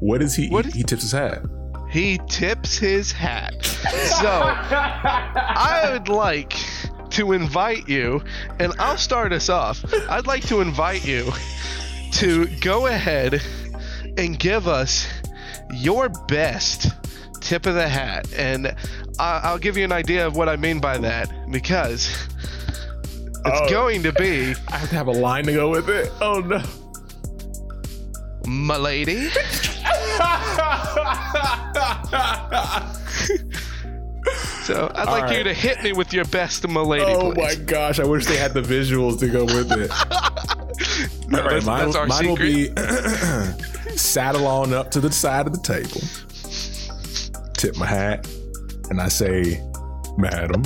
What 0.00 0.22
is 0.22 0.34
he? 0.34 0.48
What 0.48 0.64
he, 0.64 0.70
is- 0.70 0.74
he 0.76 0.82
tips 0.82 1.02
his 1.02 1.12
hat. 1.12 1.42
He 1.90 2.18
tips 2.28 2.78
his 2.78 3.12
hat. 3.12 3.54
So 4.20 4.28
I 4.28 5.88
would 5.92 6.08
like 6.08 6.54
to 7.10 7.32
invite 7.32 7.88
you, 7.88 8.22
and 8.58 8.72
I'll 8.78 8.98
start 8.98 9.32
us 9.32 9.48
off. 9.48 9.82
I'd 10.10 10.26
like 10.26 10.46
to 10.48 10.60
invite 10.60 11.06
you 11.06 11.32
to 12.12 12.46
go 12.60 12.86
ahead 12.86 13.40
and 14.18 14.38
give 14.38 14.68
us 14.68 15.08
your 15.72 16.10
best 16.28 16.88
tip 17.40 17.64
of 17.66 17.74
the 17.74 17.88
hat. 17.88 18.28
And 18.36 18.66
I- 19.18 19.40
I'll 19.44 19.58
give 19.58 19.76
you 19.78 19.84
an 19.84 19.92
idea 19.92 20.26
of 20.26 20.36
what 20.36 20.48
I 20.50 20.56
mean 20.56 20.80
by 20.80 20.98
that 20.98 21.30
because 21.50 22.08
it's 23.46 23.60
Oh. 23.62 23.68
going 23.70 24.02
to 24.02 24.12
be 24.12 24.54
I 24.68 24.76
have 24.76 24.90
to 24.90 24.96
have 24.96 25.06
a 25.08 25.12
line 25.12 25.44
to 25.46 25.52
go 25.52 25.70
with 25.70 25.88
it. 25.88 26.12
Oh 26.20 26.40
no. 26.40 26.60
my 28.46 28.76
lady. 28.76 29.30
So 34.64 34.92
I'd 34.94 35.08
All 35.08 35.18
like 35.18 35.36
you 35.36 35.42
to 35.44 35.54
hit 35.54 35.82
me 35.82 35.92
with 35.92 36.12
your 36.12 36.26
best 36.26 36.68
my 36.68 36.80
lady, 36.80 37.04
oh 37.06 37.32
please. 37.32 37.58
my 37.58 37.64
gosh! 37.64 37.98
I 37.98 38.04
wish 38.04 38.26
they 38.26 38.36
had 38.36 38.52
the 38.54 38.60
visuals 38.60 39.18
to 39.20 39.28
go 39.28 39.44
with 39.44 39.72
it. 39.72 39.90
No, 41.28 41.38
All 41.38 41.44
right, 41.44 41.54
that's, 41.54 41.66
mine, 41.66 41.84
that's 41.86 41.96
our 41.96 42.06
mine 42.06 42.28
will 42.28 42.36
be 42.36 42.70
saddle 43.96 44.46
on 44.46 44.72
up 44.72 44.90
to 44.92 45.00
the 45.00 45.10
side 45.10 45.46
of 45.46 45.52
the 45.52 45.60
table, 45.60 46.00
tip 47.54 47.76
my 47.76 47.86
hat, 47.86 48.28
and 48.90 49.00
I 49.00 49.08
say, 49.08 49.60
"Madam." 50.18 50.62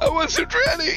I 0.00 0.08
wasn't 0.08 0.54
ready. 0.66 0.94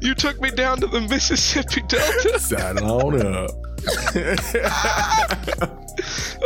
you 0.00 0.14
took 0.14 0.40
me 0.40 0.50
down 0.50 0.78
to 0.80 0.86
the 0.86 1.00
Mississippi 1.02 1.82
Delta. 1.82 2.38
Saddle 2.38 2.90
on 2.90 3.20
up. 3.26 3.50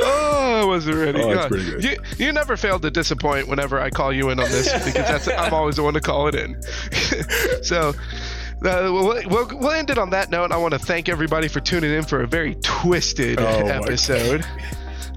Oh, 0.00 0.60
I 0.62 0.64
wasn't 0.64 0.96
ready. 0.96 1.20
Oh, 1.20 1.34
that's 1.34 1.48
pretty 1.48 1.64
good. 1.64 1.84
You 1.84 1.96
you 2.16 2.32
never 2.32 2.56
fail 2.56 2.78
to 2.78 2.90
disappoint 2.90 3.48
whenever 3.48 3.80
I 3.80 3.90
call 3.90 4.12
you 4.12 4.30
in 4.30 4.38
on 4.38 4.48
this 4.50 4.72
because 4.72 4.94
that's 4.94 5.28
I'm 5.36 5.52
always 5.52 5.76
the 5.76 5.82
one 5.82 5.94
to 5.94 6.00
call 6.00 6.28
it 6.28 6.34
in. 6.34 6.62
so. 7.62 7.94
Uh, 8.60 8.90
we'll, 8.92 9.22
we'll, 9.28 9.48
we'll 9.56 9.70
end 9.70 9.88
it 9.88 9.98
on 9.98 10.10
that 10.10 10.30
note. 10.30 10.50
I 10.50 10.56
want 10.56 10.72
to 10.72 10.80
thank 10.80 11.08
everybody 11.08 11.46
for 11.46 11.60
tuning 11.60 11.92
in 11.92 12.02
for 12.02 12.22
a 12.22 12.26
very 12.26 12.56
twisted 12.56 13.38
Oh 13.38 13.44
episode 13.44 14.44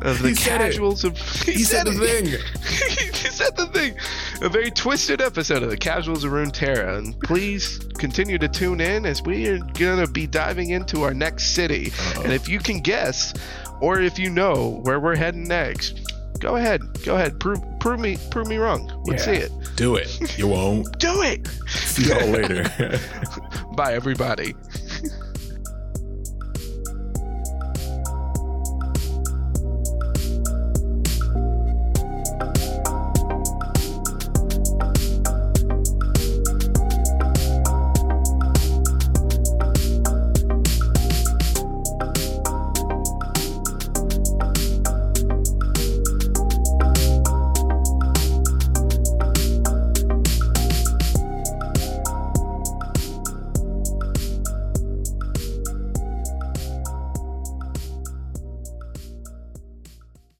of 0.04 0.22
the 0.22 0.30
He 0.30 0.36
said 0.36 0.60
casuals 0.60 1.04
of. 1.04 1.18
He 1.18 1.64
said 1.64 1.88
the 1.88 1.94
thing. 1.94 2.26
he 2.28 3.30
said 3.32 3.56
the 3.56 3.66
thing. 3.66 3.96
A 4.42 4.50
very 4.50 4.72
twisted 4.72 5.22
episode 5.22 5.62
of 5.62 5.70
the 5.70 5.78
Casuals 5.78 6.24
of 6.24 6.32
Runeterra. 6.32 6.98
And 6.98 7.20
please 7.22 7.78
continue 8.00 8.40
to 8.40 8.48
tune 8.48 8.82
in 8.82 9.06
as 9.06 9.22
we 9.22 9.48
are 9.50 9.60
going 9.60 10.04
to 10.04 10.12
be 10.12 10.26
diving 10.26 10.72
into 10.72 11.04
our 11.04 11.14
next 11.14 11.54
city. 11.54 11.92
Uh-oh. 12.16 12.24
And 12.24 12.34
if 12.34 12.50
you 12.50 12.58
can 12.58 12.80
guess, 12.80 13.34
or 13.82 14.00
if 14.02 14.18
you 14.18 14.32
know 14.32 14.80
where 14.84 15.00
we're 15.00 15.16
heading 15.16 15.48
next, 15.48 16.12
go 16.40 16.56
ahead. 16.56 16.82
Go 17.06 17.16
ahead. 17.16 17.40
Prove, 17.40 17.60
prove 17.80 18.00
me 18.00 18.18
prove 18.32 18.48
me 18.48 18.58
wrong. 18.58 18.92
Let's 19.06 19.28
Yeah. 19.28 19.34
see 19.34 19.40
it. 19.42 19.52
Do 19.76 19.96
it. 19.96 20.38
You 20.40 20.48
won't. 20.48 20.88
Do 21.00 21.22
it. 21.22 21.48
See 21.68 22.10
y'all 22.10 22.28
later. 22.28 22.64
Bye, 23.76 23.94
everybody. 23.94 24.56